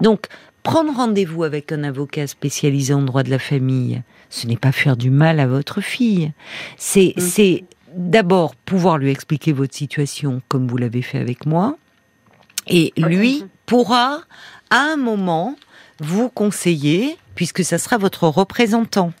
Donc, 0.00 0.26
prendre 0.62 0.94
rendez-vous 0.94 1.44
avec 1.44 1.72
un 1.72 1.84
avocat 1.84 2.26
spécialisé 2.26 2.94
en 2.94 3.02
droit 3.02 3.22
de 3.22 3.30
la 3.30 3.38
famille, 3.38 4.02
ce 4.28 4.46
n'est 4.46 4.56
pas 4.56 4.72
faire 4.72 4.96
du 4.96 5.10
mal 5.10 5.40
à 5.40 5.46
votre 5.46 5.80
fille. 5.80 6.32
C'est, 6.76 7.14
mm. 7.16 7.20
c'est 7.20 7.64
d'abord 7.94 8.54
pouvoir 8.54 8.98
lui 8.98 9.10
expliquer 9.10 9.52
votre 9.52 9.74
situation 9.74 10.42
comme 10.48 10.68
vous 10.68 10.76
l'avez 10.76 11.02
fait 11.02 11.18
avec 11.18 11.46
moi. 11.46 11.76
Et 12.66 12.92
lui 12.96 13.44
pourra, 13.66 14.20
à 14.70 14.78
un 14.78 14.96
moment, 14.96 15.56
vous 15.98 16.28
conseiller, 16.28 17.16
puisque 17.34 17.64
ça 17.64 17.78
sera 17.78 17.98
votre 17.98 18.28
représentant. 18.28 19.12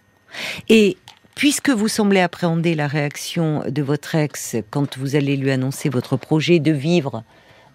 Et 0.68 0.96
puisque 1.34 1.70
vous 1.70 1.88
semblez 1.88 2.20
appréhender 2.20 2.74
la 2.74 2.86
réaction 2.86 3.64
de 3.66 3.82
votre 3.82 4.14
ex 4.14 4.56
quand 4.70 4.98
vous 4.98 5.16
allez 5.16 5.36
lui 5.36 5.50
annoncer 5.50 5.88
votre 5.88 6.16
projet 6.16 6.58
de 6.58 6.72
vivre 6.72 7.24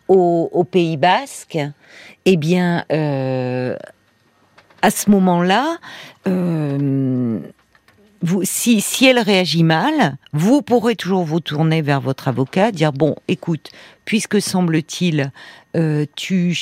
au, 0.07 0.63
Pays 0.69 0.97
Basque, 0.97 1.57
eh 2.25 2.38
bien, 2.38 2.85
euh, 2.91 3.75
à 4.81 4.89
ce 4.89 5.09
moment-là, 5.09 5.77
euh, 6.27 7.39
si, 8.43 8.81
si 8.81 9.05
elle 9.05 9.19
réagit 9.19 9.63
mal, 9.63 10.17
vous 10.33 10.62
pourrez 10.62 10.95
toujours 10.95 11.24
vous 11.24 11.39
tourner 11.39 11.81
vers 11.81 12.01
votre 12.01 12.27
avocat, 12.27 12.71
dire 12.71 12.93
bon, 12.93 13.15
écoute, 13.27 13.71
puisque 14.05 14.41
semble-t-il, 14.41 15.31
euh, 15.75 16.05
tu 16.15 16.55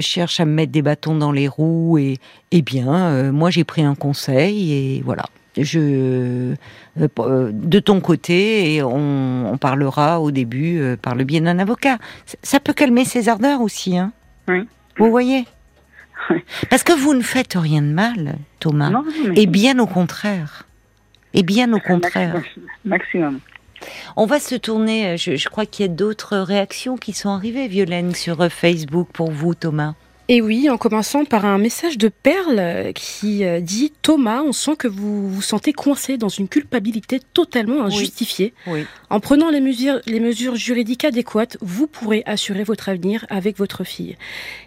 cherches 0.00 0.40
à 0.40 0.44
me 0.44 0.52
mettre 0.52 0.72
des 0.72 0.82
bâtons 0.82 1.16
dans 1.16 1.32
les 1.32 1.48
roues, 1.48 1.98
et 1.98 2.18
eh 2.50 2.62
bien, 2.62 3.32
moi 3.32 3.50
j'ai 3.50 3.64
pris 3.64 3.82
un 3.82 3.94
conseil 3.94 4.72
et 4.72 5.02
voilà 5.04 5.24
je 5.56 5.78
euh, 5.78 6.54
euh, 7.18 7.50
de 7.52 7.78
ton 7.78 8.00
côté 8.00 8.74
et 8.74 8.82
on, 8.82 9.56
parlera 9.60 10.20
au 10.20 10.30
début 10.30 10.80
euh, 10.80 10.96
par 10.96 11.14
le 11.14 11.24
biais 11.24 11.40
d'un 11.40 11.58
avocat. 11.58 11.98
Ça 12.42 12.60
peut 12.60 12.72
calmer 12.72 13.04
ses 13.04 13.28
ardeurs 13.28 13.60
aussi, 13.60 13.96
hein. 13.96 14.12
Oui. 14.48 14.66
Vous 14.98 15.10
voyez. 15.10 15.44
Parce 16.70 16.82
que 16.82 16.92
vous 16.92 17.14
ne 17.14 17.22
faites 17.22 17.54
rien 17.54 17.82
de 17.82 17.92
mal, 17.92 18.36
Thomas. 18.60 19.02
Et 19.36 19.46
bien 19.46 19.78
au 19.78 19.86
contraire. 19.86 20.66
Et 21.32 21.42
bien 21.42 21.72
au 21.72 21.80
contraire. 21.80 22.42
Maximum. 22.84 23.40
On 24.16 24.26
va 24.26 24.38
se 24.40 24.54
tourner. 24.54 25.16
Je, 25.16 25.36
je 25.36 25.48
crois 25.48 25.66
qu'il 25.66 25.86
y 25.86 25.88
a 25.88 25.92
d'autres 25.92 26.36
réactions 26.38 26.96
qui 26.96 27.12
sont 27.12 27.30
arrivées, 27.30 27.68
Violaine, 27.68 28.14
sur 28.14 28.50
Facebook 28.50 29.08
pour 29.12 29.30
vous, 29.30 29.54
Thomas. 29.54 29.94
Et 30.30 30.40
oui, 30.40 30.70
en 30.70 30.78
commençant 30.78 31.26
par 31.26 31.44
un 31.44 31.58
message 31.58 31.98
de 31.98 32.08
Perle 32.08 32.94
qui 32.94 33.44
euh, 33.44 33.60
dit 33.60 33.92
Thomas, 34.00 34.40
on 34.40 34.52
sent 34.52 34.76
que 34.78 34.88
vous 34.88 35.28
vous 35.28 35.42
sentez 35.42 35.74
coincé 35.74 36.16
dans 36.16 36.30
une 36.30 36.48
culpabilité 36.48 37.20
totalement 37.34 37.84
injustifiée. 37.84 38.54
En 39.10 39.20
prenant 39.20 39.50
les 39.50 39.60
mesures, 39.60 40.00
les 40.06 40.20
mesures 40.20 40.56
juridiques 40.56 41.04
adéquates, 41.04 41.58
vous 41.60 41.86
pourrez 41.86 42.22
assurer 42.24 42.64
votre 42.64 42.88
avenir 42.88 43.26
avec 43.28 43.58
votre 43.58 43.84
fille. 43.84 44.16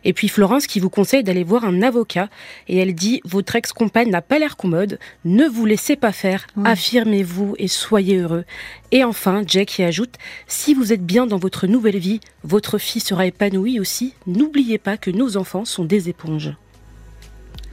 Et 0.03 0.13
puis 0.13 0.27
Florence 0.27 0.67
qui 0.67 0.79
vous 0.79 0.91
conseille 0.91 1.23
d'aller 1.23 1.43
voir 1.43 1.65
un 1.65 1.81
avocat 1.81 2.29
et 2.67 2.77
elle 2.77 2.93
dit 2.93 3.21
votre 3.25 3.55
ex-compagne 3.55 4.11
n'a 4.11 4.21
pas 4.21 4.37
l'air 4.37 4.57
commode, 4.57 4.99
ne 5.25 5.45
vous 5.45 5.65
laissez 5.65 5.95
pas 5.95 6.11
faire, 6.11 6.45
affirmez-vous 6.65 7.55
et 7.57 7.67
soyez 7.67 8.17
heureux. 8.17 8.45
Et 8.91 9.03
enfin, 9.03 9.41
Jack 9.45 9.69
qui 9.69 9.83
ajoute 9.83 10.15
si 10.47 10.75
vous 10.75 10.93
êtes 10.93 11.05
bien 11.05 11.25
dans 11.25 11.37
votre 11.37 11.65
nouvelle 11.65 11.97
vie, 11.97 12.21
votre 12.43 12.77
fille 12.77 13.01
sera 13.01 13.25
épanouie 13.25 13.79
aussi. 13.79 14.13
N'oubliez 14.27 14.77
pas 14.77 14.97
que 14.97 15.11
nos 15.11 15.35
enfants 15.35 15.46
sont 15.47 15.85
des 15.85 16.09
éponges. 16.09 16.53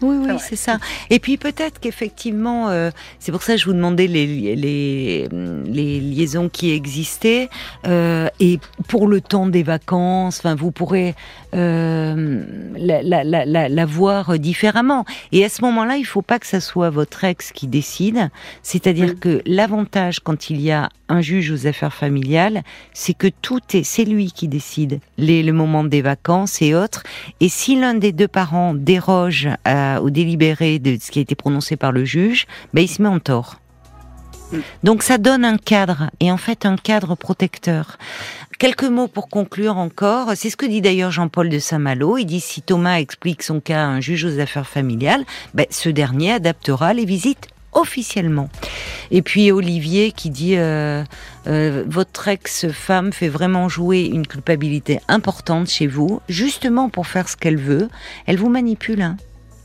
Oui, 0.03 0.17
oui, 0.21 0.37
c'est 0.39 0.57
ça. 0.57 0.79
Et 1.11 1.19
puis 1.19 1.37
peut-être 1.37 1.81
qu'effectivement, 1.81 2.69
euh, 2.69 2.91
c'est 3.19 3.33
pour 3.33 3.43
ça 3.43 3.55
que 3.55 3.61
je 3.61 3.67
vous 3.67 3.73
demandais 3.73 4.07
les, 4.07 4.57
les, 4.57 5.29
les 5.67 6.01
liaisons 6.01 6.49
qui 6.49 6.73
existaient. 6.73 7.49
Euh, 7.87 8.29
et 8.41 8.59
pour 8.89 9.07
le 9.07 9.21
temps 9.21 9.47
des 9.47 9.63
vacances, 9.63 10.39
enfin, 10.39 10.55
vous 10.55 10.73
pourrez 10.73 11.15
euh, 11.55 12.45
la, 12.77 13.03
la, 13.03 13.25
la, 13.25 13.69
la, 13.69 13.87
voir 13.87 14.39
différemment. 14.39 15.05
Et 15.33 15.45
à 15.45 15.49
ce 15.49 15.63
moment-là, 15.63 15.97
il 15.97 16.03
ne 16.03 16.07
faut 16.07 16.23
pas 16.23 16.39
que 16.39 16.47
ça 16.47 16.61
soit 16.61 16.91
votre 16.91 17.25
ex 17.25 17.53
qui 17.53 17.67
décide. 17.67 18.31
C'est-à-dire 18.63 19.19
que 19.19 19.43
l'avantage 19.47 20.21
quand 20.21 20.51
il 20.51 20.61
y 20.61 20.71
a 20.73 20.91
un 21.09 21.21
juge 21.21 21.51
aux 21.51 21.67
affaires 21.67 21.95
familiales, 21.95 22.63
c'est 22.93 23.15
que 23.15 23.29
tout 23.29 23.61
est, 23.75 23.85
c'est 23.85 24.05
lui 24.05 24.33
qui 24.33 24.49
décide 24.49 25.01
les, 25.19 25.43
le 25.43 25.53
moment 25.53 25.85
des 25.85 26.03
vacances 26.03 26.63
et 26.63 26.75
autres. 26.75 27.03
Et 27.41 27.49
si 27.49 27.79
l'un 27.79 27.95
des 27.95 28.13
deux 28.13 28.29
parents 28.29 28.75
déroge 28.75 29.49
au 30.01 30.11
délibéré 30.11 30.79
de 30.79 30.97
ce 31.01 31.11
qui 31.11 31.19
a 31.19 31.23
été 31.23 31.35
prononcé 31.35 31.77
par 31.77 31.93
le 31.93 32.05
juge, 32.05 32.47
ben 32.73 32.83
il 32.83 32.89
se 32.89 33.03
met 33.03 33.09
en 33.09 33.19
tort. 33.19 33.61
Donc 34.83 35.03
ça 35.03 35.19
donne 35.19 35.45
un 35.45 35.57
cadre, 35.57 36.11
et 36.21 36.31
en 36.31 36.37
fait 36.37 36.67
un 36.67 36.77
cadre 36.77 37.17
protecteur. 37.17 37.99
Quelques 38.59 38.85
mots 38.85 39.09
pour 39.09 39.29
conclure 39.29 39.79
encore. 39.79 40.33
C'est 40.37 40.49
ce 40.49 40.57
que 40.57 40.67
dit 40.67 40.81
d'ailleurs 40.81 41.11
Jean-Paul 41.11 41.49
de 41.49 41.59
Saint-Malo. 41.59 42.19
Il 42.19 42.25
dit 42.25 42.41
si 42.41 42.63
Thomas 42.63 42.99
explique 42.99 43.43
son 43.43 43.61
cas 43.61 43.83
à 43.83 43.87
un 43.87 44.01
juge 44.01 44.25
aux 44.25 44.39
affaires 44.39 44.69
familiales, 44.69 45.25
ben, 45.55 45.67
ce 45.71 45.89
dernier 45.89 46.33
adaptera 46.33 46.95
les 46.95 47.05
visites 47.05 47.49
officiellement. 47.75 48.49
Et 49.11 49.23
puis 49.23 49.53
Olivier 49.53 50.13
qui 50.13 50.31
dit 50.31 50.57
euh, 50.57 51.05
euh, 51.47 51.85
votre 51.87 52.29
ex-femme 52.29 53.13
fait 53.13 53.29
vraiment 53.29 53.69
jouer 53.69 54.05
une 54.05 54.27
culpabilité 54.27 55.01
importante 55.09 55.69
chez 55.69 55.87
vous, 55.87 56.21
justement 56.29 56.89
pour 56.89 57.07
faire 57.07 57.29
ce 57.29 57.37
qu'elle 57.37 57.59
veut. 57.59 57.89
Elle 58.27 58.39
vous 58.39 58.49
manipule. 58.49 59.03
Hein. 59.03 59.17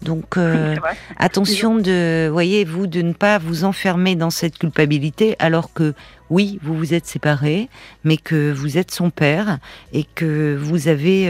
Donc 0.01 0.37
euh, 0.37 0.75
attention 1.17 1.75
de, 1.75 2.29
voyez 2.31 2.63
vous, 2.63 2.87
de 2.87 3.01
ne 3.01 3.13
pas 3.13 3.37
vous 3.37 3.65
enfermer 3.65 4.15
dans 4.15 4.29
cette 4.29 4.57
culpabilité, 4.57 5.35
alors 5.39 5.73
que 5.73 5.93
oui, 6.29 6.59
vous 6.61 6.75
vous 6.77 6.93
êtes 6.93 7.05
séparés, 7.05 7.69
mais 8.03 8.15
que 8.15 8.51
vous 8.51 8.77
êtes 8.77 8.91
son 8.91 9.09
père 9.09 9.57
et 9.91 10.05
que 10.15 10.55
vous 10.61 10.87
avez 10.87 11.27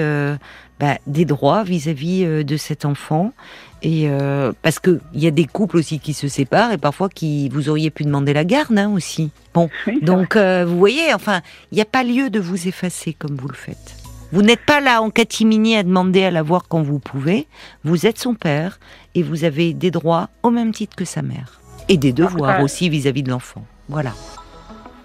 bah, 0.79 0.97
des 1.07 1.25
droits 1.25 1.63
vis-à-vis 1.63 2.25
-vis 2.25 2.43
de 2.43 2.57
cet 2.57 2.85
enfant 2.85 3.33
et 3.81 4.09
euh, 4.09 4.51
parce 4.61 4.79
que 4.79 4.99
il 5.13 5.23
y 5.23 5.27
a 5.27 5.31
des 5.31 5.45
couples 5.45 5.77
aussi 5.77 5.99
qui 5.99 6.13
se 6.13 6.27
séparent 6.27 6.71
et 6.71 6.77
parfois 6.77 7.07
qui 7.09 7.49
vous 7.49 7.69
auriez 7.69 7.89
pu 7.89 8.03
demander 8.03 8.33
la 8.33 8.43
garde 8.43 8.77
hein, 8.77 8.91
aussi. 8.93 9.31
Bon, 9.53 9.69
donc 10.01 10.35
euh, 10.35 10.65
vous 10.65 10.77
voyez, 10.77 11.13
enfin, 11.13 11.41
il 11.71 11.75
n'y 11.75 11.81
a 11.81 11.85
pas 11.85 12.03
lieu 12.03 12.29
de 12.29 12.39
vous 12.39 12.67
effacer 12.67 13.13
comme 13.13 13.35
vous 13.35 13.47
le 13.47 13.55
faites. 13.55 13.95
Vous 14.31 14.41
n'êtes 14.41 14.63
pas 14.65 14.79
là 14.79 15.01
en 15.01 15.09
catimini 15.09 15.75
à 15.75 15.83
demander 15.83 16.23
à 16.23 16.31
la 16.31 16.43
voir 16.43 16.63
quand 16.67 16.83
vous 16.83 16.99
pouvez. 16.99 17.47
Vous 17.83 18.05
êtes 18.05 18.19
son 18.19 18.35
père 18.35 18.79
et 19.15 19.23
vous 19.23 19.43
avez 19.43 19.73
des 19.73 19.91
droits 19.91 20.29
au 20.43 20.51
même 20.51 20.71
titre 20.71 20.95
que 20.95 21.05
sa 21.05 21.21
mère 21.21 21.59
et 21.87 21.97
des 21.97 22.13
devoirs 22.13 22.61
aussi 22.61 22.89
vis-à-vis 22.89 23.23
de 23.23 23.31
l'enfant. 23.31 23.65
Voilà. 23.87 24.11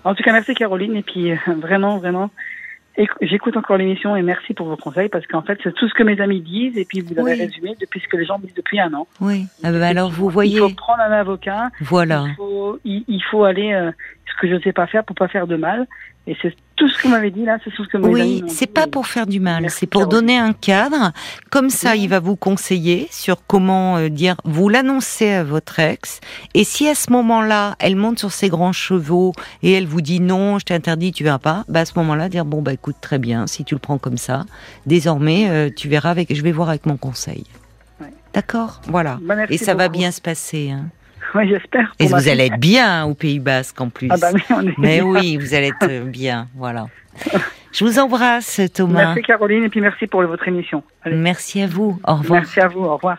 En 0.03 0.15
tout 0.15 0.23
cas, 0.23 0.33
merci 0.33 0.53
Caroline 0.55 0.97
et 0.97 1.03
puis 1.03 1.33
euh, 1.33 1.37
vraiment, 1.63 1.97
vraiment, 1.97 2.31
J'écoute 3.21 3.57
encore 3.57 3.77
l'émission 3.77 4.15
et 4.15 4.23
merci 4.23 4.55
pour 4.55 4.69
vos 4.69 4.77
conseils 4.77 5.09
parce 5.09 5.27
qu'en 5.27 5.43
fait, 5.43 5.59
c'est 5.65 5.75
tout 5.75 5.89
ce 5.89 5.95
que 5.95 6.05
mes 6.05 6.21
amis 6.21 6.41
disent 6.41 6.79
et 6.79 6.85
puis 6.85 7.01
vous 7.01 7.19
avez 7.19 7.35
résumé 7.35 7.75
depuis 7.81 8.01
ce 8.01 8.07
que 8.07 8.17
les 8.17 8.25
gens 8.25 8.39
disent 8.39 8.55
depuis 8.55 8.79
un 8.79 8.93
an. 8.95 9.09
Oui. 9.21 9.47
Ah 9.65 9.73
bah 9.73 9.89
alors 9.89 10.11
vous 10.11 10.29
voyez. 10.29 10.55
Il 10.55 10.61
faut 10.61 10.69
prendre 10.71 11.01
un 11.01 11.11
avocat. 11.11 11.71
Voilà. 11.81 12.27
Il 12.29 12.35
faut, 12.37 12.79
il, 12.85 13.23
faut 13.31 13.43
aller 13.43 13.73
euh, 13.73 13.91
ce 14.27 14.41
que 14.41 14.49
je 14.49 14.55
ne 14.55 14.61
sais 14.61 14.73
pas 14.73 14.87
faire 14.87 15.05
pour 15.05 15.17
pas 15.17 15.29
faire 15.29 15.47
de 15.47 15.57
mal. 15.57 15.87
Et 16.27 16.35
c'est 16.41 16.55
tout 16.77 16.89
ce 16.89 16.97
que 16.97 17.03
vous 17.03 17.11
m'avez 17.11 17.31
dit 17.31 17.45
là, 17.45 17.59
c'est 17.63 17.71
tout 17.71 17.85
ce 17.85 17.91
que 17.91 17.99
mes 17.99 18.09
Oui, 18.09 18.45
c'est 18.49 18.73
pas 18.73 18.87
pour 18.87 19.07
faire 19.07 19.27
du 19.27 19.41
mal, 19.41 19.69
c'est 19.69 19.87
pour 19.87 20.07
donner 20.07 20.39
un 20.39 20.55
cadre. 20.55 21.13
Comme 21.51 21.69
ça, 21.69 21.97
il 21.97 22.09
va 22.09 22.19
vous 22.19 22.35
conseiller 22.35 23.09
sur 23.11 23.47
comment 23.47 23.99
euh, 23.99 24.09
dire. 24.09 24.37
Vous 24.45 24.71
l'annoncez 24.71 25.31
à 25.31 25.45
votre 25.45 25.79
ex, 25.79 26.21
et 26.55 26.65
si 26.65 26.89
à 26.89 26.95
ce 26.95 27.13
moment-là, 27.13 27.77
elle 27.79 27.95
monte 27.95 28.19
sur 28.19 28.33
ses 28.33 28.49
grands 28.49 28.73
chevaux 28.73 29.33
et 29.63 29.73
elle 29.73 29.87
vous 29.87 30.01
dit 30.01 30.21
non, 30.21 30.59
je 30.59 30.65
t'interdis, 30.65 31.13
tu 31.13 31.25
verras 31.25 31.39
pas, 31.39 31.65
bah 31.69 31.81
à 31.81 31.85
ce 31.85 31.93
moment-là, 31.99 32.31
dire 32.31 32.47
bon 32.47 32.63
bah 32.63 32.73
écoute 32.73 32.97
très 33.03 33.19
bien, 33.19 33.47
si 33.47 33.63
tu 33.65 33.75
le 33.75 33.81
prends 33.81 33.99
comme 33.99 34.17
ça, 34.17 34.47
désormais 34.87 35.51
euh, 35.51 35.69
tu 35.75 35.89
verras 35.89 36.11
avec, 36.11 36.35
je 36.35 36.43
vais 36.43 36.53
voir 36.53 36.71
avec 36.71 36.87
mon 36.87 36.97
conseil. 36.97 37.45
D'accord, 38.33 38.81
voilà. 38.89 39.19
Bah, 39.23 39.37
et 39.49 39.59
ça 39.59 39.75
va 39.75 39.89
bien 39.89 40.11
se 40.11 40.21
passer. 40.21 40.71
Hein. 40.71 40.87
Oui, 41.35 41.49
j'espère. 41.49 41.93
Et 41.99 42.07
vous 42.07 42.29
allez 42.29 42.47
être 42.47 42.61
bien 42.61 43.05
au 43.05 43.15
Pays 43.15 43.41
Basque 43.41 43.81
en 43.81 43.89
plus. 43.89 44.09
Ah 44.11 44.17
bah, 44.17 44.31
mais, 44.33 44.75
mais 44.79 45.01
oui, 45.03 45.37
vous 45.37 45.55
allez 45.55 45.73
être 45.81 46.05
bien, 46.05 46.49
voilà. 46.55 46.87
Je 47.73 47.85
vous 47.85 47.99
embrasse, 47.99 48.61
Thomas. 48.73 49.07
Merci 49.07 49.23
Caroline, 49.23 49.65
et 49.65 49.69
puis 49.69 49.81
merci 49.81 50.07
pour 50.07 50.23
votre 50.23 50.47
émission. 50.47 50.85
Merci 51.07 51.63
à 51.63 51.67
vous. 51.67 51.99
Au 52.07 52.15
revoir. 52.15 52.41
Merci 52.41 52.61
à 52.61 52.69
vous. 52.69 52.85
Au 52.85 52.95
revoir. 52.95 53.19